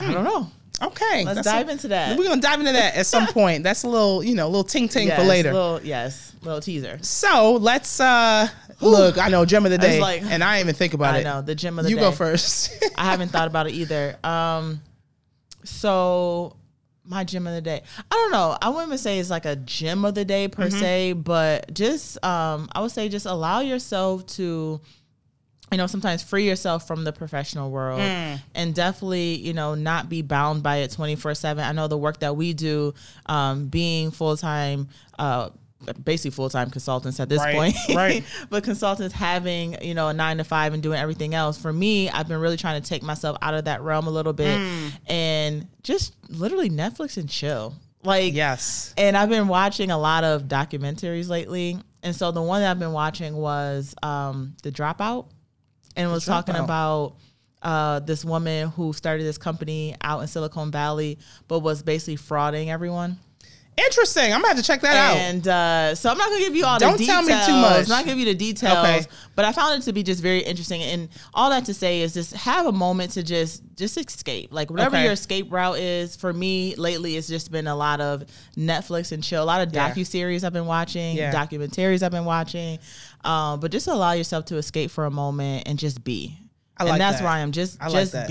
I 0.00 0.12
don't 0.12 0.24
know. 0.24 0.50
Okay. 0.80 1.24
Let's 1.24 1.42
dive 1.42 1.68
a- 1.68 1.72
into 1.72 1.88
that. 1.88 2.16
We're 2.16 2.28
gonna 2.28 2.40
dive 2.40 2.60
into 2.60 2.72
that 2.72 2.94
at 2.94 3.06
some 3.06 3.26
point. 3.32 3.64
That's 3.64 3.82
a 3.82 3.88
little, 3.88 4.22
you 4.22 4.34
know, 4.36 4.46
a 4.46 4.48
little 4.48 4.62
ting 4.64 4.88
ting 4.88 5.10
for 5.10 5.22
later. 5.24 5.52
Little, 5.52 5.80
yes, 5.82 6.32
little 6.42 6.60
teaser. 6.60 6.98
So 7.02 7.56
let's 7.60 7.98
uh 7.98 8.48
look. 8.80 9.18
I 9.18 9.28
know 9.28 9.44
gem 9.44 9.64
of 9.66 9.72
the 9.72 9.78
I 9.78 9.80
day, 9.80 10.00
like- 10.00 10.22
and 10.22 10.44
I 10.44 10.56
didn't 10.58 10.68
even 10.68 10.78
think 10.78 10.94
about 10.94 11.14
I 11.16 11.18
it. 11.18 11.24
know 11.24 11.42
the 11.42 11.54
gym 11.56 11.78
of 11.80 11.84
the 11.84 11.90
you 11.90 11.96
day. 11.96 12.02
You 12.02 12.08
go 12.10 12.14
first. 12.14 12.72
I 12.96 13.06
haven't 13.06 13.30
thought 13.30 13.48
about 13.48 13.66
it 13.66 13.72
either. 13.72 14.16
Um, 14.22 14.80
so 15.64 16.56
my 17.04 17.24
gym 17.24 17.46
of 17.46 17.54
the 17.54 17.60
day. 17.62 17.82
I 18.10 18.14
don't 18.14 18.30
know. 18.32 18.56
I 18.60 18.68
wouldn't 18.68 18.88
even 18.88 18.98
say 18.98 19.18
it's 19.18 19.30
like 19.30 19.46
a 19.46 19.56
gym 19.56 20.04
of 20.04 20.14
the 20.14 20.24
day 20.24 20.46
per 20.48 20.68
se, 20.70 21.14
but 21.14 21.72
just 21.74 22.22
um, 22.24 22.68
I 22.72 22.80
would 22.82 22.90
say 22.90 23.08
just 23.08 23.26
allow 23.26 23.60
yourself 23.60 24.26
to 24.36 24.80
you 25.72 25.78
know 25.78 25.86
sometimes 25.86 26.22
free 26.22 26.46
yourself 26.48 26.86
from 26.86 27.04
the 27.04 27.12
professional 27.12 27.70
world 27.70 28.00
and 28.00 28.74
definitely 28.74 29.34
you 29.36 29.52
know 29.52 29.74
not 29.74 30.08
be 30.08 30.22
bound 30.22 30.62
by 30.62 30.76
it 30.78 30.90
24 30.92 31.34
7 31.34 31.62
i 31.64 31.72
know 31.72 31.88
the 31.88 31.98
work 31.98 32.20
that 32.20 32.36
we 32.36 32.52
do 32.54 32.94
um, 33.26 33.66
being 33.68 34.10
full-time 34.10 34.88
uh, 35.18 35.50
basically 36.04 36.32
full-time 36.32 36.70
consultants 36.70 37.20
at 37.20 37.28
this 37.28 37.38
Right, 37.38 37.54
point. 37.54 37.76
right. 37.94 38.24
but 38.50 38.64
consultants 38.64 39.14
having 39.14 39.80
you 39.82 39.94
know 39.94 40.08
a 40.08 40.12
nine 40.14 40.38
to 40.38 40.44
five 40.44 40.74
and 40.74 40.82
doing 40.82 40.98
everything 40.98 41.34
else. 41.34 41.56
For 41.56 41.72
me 41.72 42.08
i've 42.10 42.26
been 42.28 42.40
really 42.40 42.56
trying 42.56 42.82
to 42.82 42.88
take 42.88 43.02
myself 43.02 43.36
out 43.42 43.54
of 43.54 43.66
that 43.66 43.80
realm 43.82 44.06
a 44.08 44.10
little 44.10 44.32
bit 44.32 44.58
and 45.06 45.68
just 45.82 46.16
literally 46.28 46.70
netflix 46.70 47.16
and 47.16 47.28
chill. 47.28 47.74
Like 48.02 48.32
Yes. 48.34 48.94
and 48.96 49.16
I've 49.16 49.28
been 49.28 49.48
watching 49.48 49.90
a 49.90 49.98
lot 49.98 50.24
of 50.24 50.44
documentaries 50.44 51.28
lately. 51.28 51.78
And 52.02 52.14
so 52.14 52.30
the 52.30 52.40
one 52.42 52.60
that 52.62 52.70
I've 52.70 52.78
been 52.78 52.92
watching 52.92 53.34
was 53.36 53.92
um, 54.04 54.54
The 54.62 54.70
Dropout 54.70 55.26
and 55.98 56.10
was 56.10 56.24
talking 56.24 56.54
Dropout. 56.54 56.64
about 56.64 57.16
uh, 57.60 58.00
this 58.00 58.24
woman 58.24 58.68
who 58.68 58.92
started 58.92 59.24
this 59.24 59.36
company 59.36 59.96
out 60.00 60.20
in 60.20 60.28
Silicon 60.28 60.70
Valley, 60.70 61.18
but 61.48 61.58
was 61.58 61.82
basically 61.82 62.16
frauding 62.16 62.68
everyone. 62.68 63.18
Interesting. 63.78 64.24
I'm 64.32 64.40
gonna 64.40 64.48
have 64.48 64.56
to 64.56 64.62
check 64.62 64.80
that 64.80 64.96
out. 64.96 65.16
And 65.16 65.46
uh, 65.46 65.94
so 65.94 66.10
I'm 66.10 66.18
not 66.18 66.28
gonna 66.28 66.40
give 66.40 66.54
you 66.56 66.64
all 66.64 66.78
Don't 66.78 66.92
the 66.92 66.98
details. 66.98 67.26
Don't 67.26 67.28
tell 67.28 67.40
me 67.40 67.46
too 67.46 67.60
much. 67.60 67.82
I'm 67.84 67.88
not 67.88 68.04
gonna 68.04 68.16
give 68.16 68.18
you 68.18 68.24
the 68.26 68.34
details. 68.34 68.78
Okay. 68.78 69.00
But 69.36 69.44
I 69.44 69.52
found 69.52 69.80
it 69.80 69.84
to 69.84 69.92
be 69.92 70.02
just 70.02 70.20
very 70.22 70.40
interesting. 70.40 70.82
And 70.82 71.08
all 71.32 71.50
that 71.50 71.64
to 71.66 71.74
say 71.74 72.00
is 72.00 72.14
just 72.14 72.32
have 72.34 72.66
a 72.66 72.72
moment 72.72 73.12
to 73.12 73.22
just 73.22 73.62
just 73.76 73.96
escape. 73.96 74.52
Like 74.52 74.70
whatever 74.70 74.96
Okay. 74.96 75.04
your 75.04 75.12
escape 75.12 75.52
route 75.52 75.78
is. 75.78 76.16
For 76.16 76.32
me 76.32 76.74
lately, 76.76 77.16
it's 77.16 77.28
just 77.28 77.52
been 77.52 77.68
a 77.68 77.76
lot 77.76 78.00
of 78.00 78.24
Netflix 78.56 79.12
and 79.12 79.22
chill. 79.22 79.42
A 79.42 79.44
lot 79.44 79.60
of 79.60 79.72
Yeah. 79.72 79.92
docu 79.92 80.04
series 80.06 80.42
I've 80.42 80.52
been 80.52 80.66
watching, 80.66 81.16
Yeah. 81.16 81.32
documentaries 81.32 82.02
I've 82.02 82.10
been 82.10 82.24
watching. 82.24 82.78
Um, 83.24 83.60
but 83.60 83.70
just 83.70 83.86
allow 83.86 84.12
yourself 84.12 84.46
to 84.46 84.56
escape 84.56 84.90
for 84.90 85.04
a 85.04 85.10
moment 85.10 85.68
and 85.68 85.78
just 85.78 86.02
be. 86.02 86.36
I 86.76 86.84
like 86.84 86.92
and 86.94 87.00
that's 87.00 87.18
that. 87.18 87.24
where 87.24 87.32
I 87.32 87.40
am. 87.40 87.52
Just 87.52 87.78
I 87.80 87.86
like 87.86 87.94
just 88.02 88.12
that. 88.12 88.28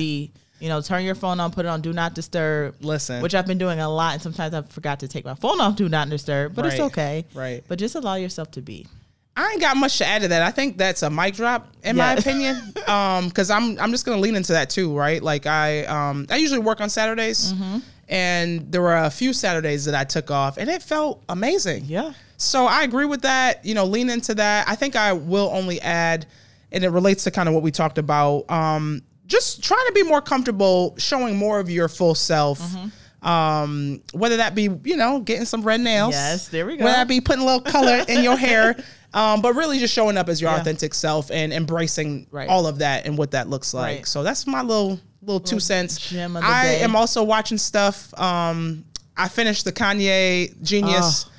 You 0.60 0.70
know, 0.70 0.82
turn 0.82 1.04
your 1.04 1.16
phone 1.16 1.40
on, 1.40 1.52
put 1.52 1.66
it 1.66 1.70
on 1.70 1.82
do 1.82 1.94
not 1.94 2.14
disturb. 2.16 2.76
Listen. 2.82 3.22
Which 3.22 3.36
I've 3.36 3.46
been 3.48 3.58
doing 3.60 3.80
a 3.80 3.90
lot, 3.90 4.14
and 4.14 4.22
sometimes 4.22 4.54
I 4.54 4.62
forgot 4.64 5.00
to 5.02 5.08
take 5.08 5.24
my 5.26 5.36
phone 5.36 5.62
off 5.62 5.76
do 5.76 5.88
not 5.90 6.10
disturb, 6.10 6.56
but 6.56 6.66
it's 6.66 6.80
okay. 6.80 7.26
Right. 7.34 7.64
But 7.68 7.78
just 7.80 7.96
allow 7.96 8.16
yourself 8.16 8.52
to 8.52 8.62
be. 8.62 8.88
I 9.36 9.52
ain't 9.52 9.62
got 9.62 9.78
much 9.78 10.00
to 10.00 10.06
add 10.08 10.24
to 10.24 10.30
that. 10.30 10.42
I 10.42 10.50
think 10.50 10.78
that's 10.80 11.04
a 11.04 11.12
mic 11.12 11.36
drop 11.36 11.68
in 11.84 11.96
my 11.98 12.14
opinion. 12.14 12.56
Um, 12.88 13.28
because 13.28 13.50
I'm 13.50 13.78
I'm 13.80 13.92
just 13.92 14.06
gonna 14.06 14.22
lean 14.22 14.36
into 14.36 14.54
that 14.54 14.70
too, 14.70 14.96
right? 14.98 15.22
Like 15.22 15.46
I 15.46 15.84
um 15.86 16.26
I 16.30 16.38
usually 16.38 16.62
work 16.62 16.80
on 16.82 16.90
Saturdays, 16.90 17.52
Mm-hmm. 17.54 17.80
and 18.08 18.72
there 18.72 18.82
were 18.82 18.96
a 18.96 19.10
few 19.10 19.34
Saturdays 19.34 19.86
that 19.86 19.94
I 19.96 20.06
took 20.06 20.32
off, 20.32 20.58
and 20.58 20.70
it 20.70 20.82
felt 20.82 21.22
amazing. 21.30 21.84
Yeah. 21.86 22.14
So 22.38 22.66
I 22.66 22.84
agree 22.84 23.06
with 23.06 23.22
that. 23.24 23.66
You 23.66 23.74
know, 23.76 23.86
lean 23.86 24.10
into 24.10 24.34
that. 24.36 24.68
I 24.70 24.76
think 24.76 24.96
I 24.96 25.14
will 25.14 25.50
only 25.54 25.82
add, 25.82 26.26
and 26.72 26.84
it 26.84 26.90
relates 26.90 27.26
to 27.26 27.32
kind 27.32 27.50
of 27.50 27.54
what 27.56 27.62
we 27.64 27.72
talked 27.72 27.98
about. 27.98 28.50
Um, 28.50 29.02
just 29.28 29.64
trying 29.64 29.86
to 29.88 29.92
be 29.94 30.04
more 30.04 30.22
comfortable 30.22 30.96
showing 30.98 31.36
more 31.38 31.60
of 31.60 31.70
your 31.70 31.88
full 31.88 32.16
self. 32.16 32.60
Mm-hmm. 32.60 33.28
Um, 33.28 34.02
whether 34.14 34.38
that 34.38 34.56
be, 34.56 34.70
you 34.84 34.96
know, 34.96 35.20
getting 35.20 35.46
some 35.46 35.62
red 35.64 35.82
nails. 35.82 36.14
Yes, 36.14 36.48
there 36.50 36.66
we 36.66 36.78
go. 36.78 36.86
Whether 36.86 36.98
that 36.98 37.08
be 37.08 37.20
putting 37.20 37.42
a 37.42 37.46
little 37.46 37.62
color 37.62 38.04
in 38.08 38.24
your 38.24 38.38
hair. 38.38 38.76
Um, 39.14 39.42
but 39.42 39.54
really 39.56 39.80
just 39.80 39.94
showing 39.94 40.18
up 40.18 40.30
as 40.30 40.40
your 40.42 40.52
Yeah. 40.52 40.62
authentic 40.62 40.94
self 40.94 41.32
and 41.32 41.52
embracing 41.52 42.28
Right. 42.32 42.48
all 42.48 42.68
of 42.68 42.80
that 42.80 43.06
and 43.06 43.18
what 43.18 43.32
that 43.32 43.50
looks 43.50 43.74
like. 43.74 43.98
Right. 43.98 44.08
So 44.08 44.22
that's 44.24 44.46
my 44.48 44.62
little 44.62 45.00
little 45.24 45.40
two 45.40 45.60
cents. 45.60 45.98
gem 46.10 46.38
of 46.38 46.44
the 46.44 46.48
I 46.48 46.64
day. 46.64 46.82
am 46.82 46.96
also 46.96 47.24
watching 47.24 47.58
stuff. 47.58 48.14
Um, 48.20 48.86
I 49.18 49.28
finished 49.28 49.66
the 49.66 49.74
Kanye 49.74 50.56
jeen-yuhs 50.62 51.26
Oh. 51.28 51.32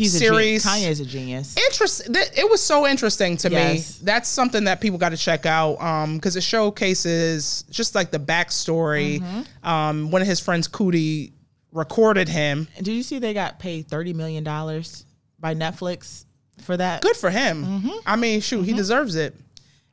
He's 0.00 0.18
series. 0.18 0.64
a 0.64 0.68
genius. 0.68 0.88
Kanye's 0.88 1.00
a 1.00 1.04
genius. 1.04 1.56
Interest. 1.56 2.12
th- 2.12 2.30
It 2.36 2.50
was 2.50 2.62
so 2.62 2.86
interesting 2.86 3.36
to 3.38 3.50
Yes. 3.50 4.00
me. 4.00 4.04
That's 4.06 4.28
something 4.28 4.64
that 4.64 4.80
people 4.80 4.98
got 4.98 5.10
to 5.10 5.16
check 5.16 5.46
out 5.46 5.76
because 6.14 6.36
it 6.36 6.42
showcases 6.42 7.64
just 7.70 7.94
like 7.94 8.10
the 8.10 8.18
backstory. 8.18 9.20
Mm-hmm. 9.20 9.68
Um, 9.68 10.10
one 10.10 10.22
of 10.22 10.28
his 10.28 10.40
friends, 10.40 10.68
Coodie, 10.68 11.32
recorded 11.72 12.28
him. 12.28 12.66
And 12.76 12.84
did 12.84 12.92
you 12.92 13.02
see 13.02 13.18
they 13.18 13.34
got 13.34 13.58
paid 13.58 13.88
thirty 13.88 14.12
million 14.12 14.42
dollars 14.42 15.04
by 15.38 15.54
Netflix 15.54 16.24
for 16.62 16.76
that? 16.76 17.02
Good 17.02 17.16
for 17.16 17.30
him. 17.30 17.90
I 18.06 18.16
mean, 18.16 18.40
shoot, 18.40 18.62
he 18.62 18.72
deserves 18.72 19.14
it. 19.16 19.36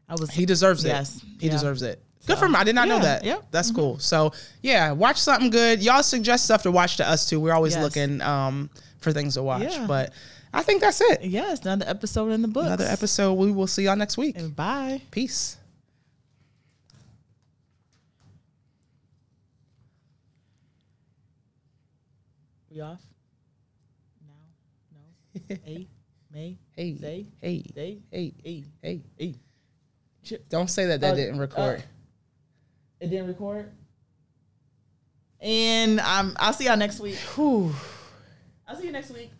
I 0.10 0.14
was. 0.14 0.30
He 0.32 0.46
deserves 0.46 0.86
it. 0.86 0.90
Yes. 0.90 1.22
He 1.40 1.48
Yeah. 1.48 1.52
deserves 1.52 1.82
it. 1.82 2.02
Good 2.26 2.38
for 2.38 2.46
him. 2.46 2.56
I 2.56 2.64
did 2.64 2.76
not 2.76 2.88
know 2.88 3.00
that. 3.00 3.24
yep. 3.24 3.46
That's 3.52 3.72
cool. 3.72 4.00
So 4.00 4.34
yeah, 4.62 4.92
watch 4.92 5.18
something 5.18 5.50
good. 5.50 5.82
Y'all 5.84 6.04
suggest 6.04 6.44
stuff 6.46 6.64
to 6.64 6.72
watch 6.72 6.98
to 6.98 7.08
us 7.08 7.30
too. 7.30 7.40
We're 7.40 7.54
always 7.54 7.74
Yes. 7.76 7.84
looking 7.84 8.22
um, 8.22 8.70
for 9.00 9.14
things 9.14 9.36
to 9.36 9.44
watch. 9.44 9.64
Yeah. 9.74 9.86
But 9.88 10.12
I 10.54 10.64
think 10.64 10.82
that's 10.82 11.00
it. 11.02 11.22
Yes, 11.24 11.62
another 11.62 11.86
episode 11.88 12.32
in 12.32 12.42
the 12.42 12.48
book. 12.48 12.66
Another 12.66 12.86
episode. 12.86 13.34
We 13.36 13.52
will 13.52 13.68
see 13.68 13.84
y'all 13.84 13.96
next 13.96 14.18
week. 14.18 14.38
And 14.38 14.56
bye. 14.56 15.02
Peace. 15.12 15.58
We 22.70 22.82
off? 22.82 23.02
Now? 24.22 24.98
No? 25.50 25.56
hey, 25.66 25.88
May? 26.34 26.58
Hey. 26.76 26.94
They? 26.94 27.26
Hey. 27.42 27.64
They? 27.74 27.98
Hey. 28.12 28.64
Hey. 28.82 29.02
E? 29.18 29.36
Chip. 30.24 30.48
Don't 30.50 30.70
say 30.70 30.86
that 30.88 31.02
that 31.02 31.14
Uh, 31.14 31.16
didn't 31.16 31.40
record. 31.40 31.80
uh, 31.80 31.82
It 33.00 33.10
didn't 33.10 33.28
record? 33.28 33.72
And 35.40 36.00
um, 36.00 36.36
I'll 36.40 36.54
see 36.54 36.66
y'all 36.66 36.78
next 36.78 37.00
week. 37.00 37.16
Whew. 37.36 37.74
I'll 38.68 38.76
see 38.76 38.86
you 38.88 38.92
next 38.92 39.12
week. 39.12 39.32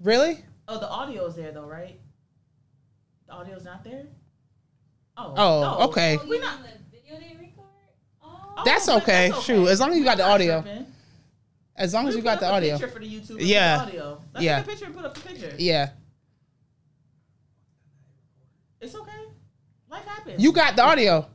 Really? 0.00 0.38
Oh, 0.68 0.78
the 0.78 0.88
audio's 0.88 1.36
there 1.36 1.52
though, 1.52 1.66
right? 1.66 1.98
The 3.26 3.32
audio's 3.34 3.64
not 3.64 3.82
there? 3.84 4.06
Oh. 5.16 5.34
Oh, 5.36 5.60
no. 5.60 5.90
okay. 5.90 6.18
We're 6.26 6.40
not. 6.40 6.60
the 6.62 6.96
video 6.96 7.18
they 7.18 7.36
record? 7.36 7.66
Oh. 8.22 8.54
Oh, 8.56 8.62
That's 8.64 8.88
okay. 8.88 9.32
Shoot, 9.42 9.68
as 9.68 9.80
long 9.80 9.90
as 9.92 9.98
you 9.98 10.04
got 10.04 10.16
the 10.16 10.26
audio. 10.26 10.64
As 11.76 11.92
long 11.92 12.06
as 12.06 12.14
you 12.14 12.22
got 12.22 12.38
the 12.38 12.50
audio. 12.50 12.78
Picture 12.78 12.92
for 12.92 12.98
the 13.00 13.06
YouTube. 13.06 13.36
Yeah. 13.40 13.76
The 13.76 13.82
audio. 13.82 14.22
Let's 14.32 14.44
Yeah. 14.44 14.56
take 14.58 14.66
a 14.66 14.70
picture 14.70 14.84
and 14.86 14.94
put 14.94 15.04
up 15.04 15.14
the 15.14 15.20
picture. 15.20 15.54
Yeah. 15.58 15.90
It's 18.80 18.94
okay. 18.94 19.10
Life 19.90 20.04
happens. 20.04 20.42
You 20.42 20.52
got 20.52 20.76
the 20.76 20.82
audio. 20.82 21.26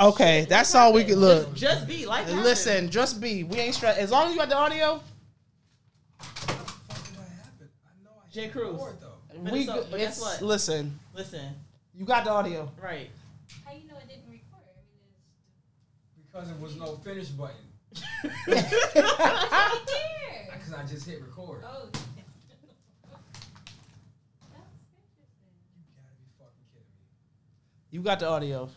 Okay, 0.00 0.44
that's 0.48 0.74
all 0.74 0.92
we 0.92 1.04
could 1.04 1.18
look. 1.18 1.50
Just, 1.54 1.60
just 1.60 1.86
be 1.86 2.04
life. 2.06 2.26
happens. 2.26 2.42
Listen, 2.42 2.90
just 2.90 3.20
be. 3.20 3.44
We 3.44 3.58
ain't 3.58 3.74
stressed. 3.74 3.98
As 3.98 4.10
long 4.10 4.26
as 4.26 4.32
you 4.32 4.38
got 4.40 4.48
the 4.48 4.56
audio, 4.56 5.00
J. 8.32 8.48
Cruz. 8.48 8.80
But 9.42 9.52
we. 9.52 9.60
it's 9.60 9.66
so- 9.68 9.74
good. 9.74 9.90
but 9.92 9.98
guess 10.00 10.20
what? 10.20 10.42
Listen, 10.42 10.98
Listen. 11.14 11.54
you 11.96 12.04
got 12.04 12.24
the 12.24 12.30
audio. 12.30 12.68
Right. 12.82 13.10
How 13.64 13.72
you 13.72 13.86
know 13.86 13.94
it 13.98 14.08
didn't 14.08 14.24
record? 14.28 14.64
I 14.66 14.82
mean, 14.90 16.26
Because 16.32 16.48
there 16.48 16.56
was 16.58 16.76
no 16.76 16.96
finish 16.96 17.28
button. 17.28 17.54
it's 17.92 18.02
right 18.96 19.80
there. 19.86 20.58
Because 20.58 20.72
I 20.74 20.84
just 20.88 21.06
hit 21.06 21.22
record. 21.22 21.62
Oh. 21.64 21.88
That's 21.92 21.98
interesting. 22.08 22.66
You 25.76 25.94
gotta 25.94 26.16
be 26.18 26.26
fucking 26.36 26.66
kidding 26.72 26.88
me. 26.88 27.90
You 27.92 28.00
got 28.02 28.18
the 28.18 28.26
audio. 28.28 28.68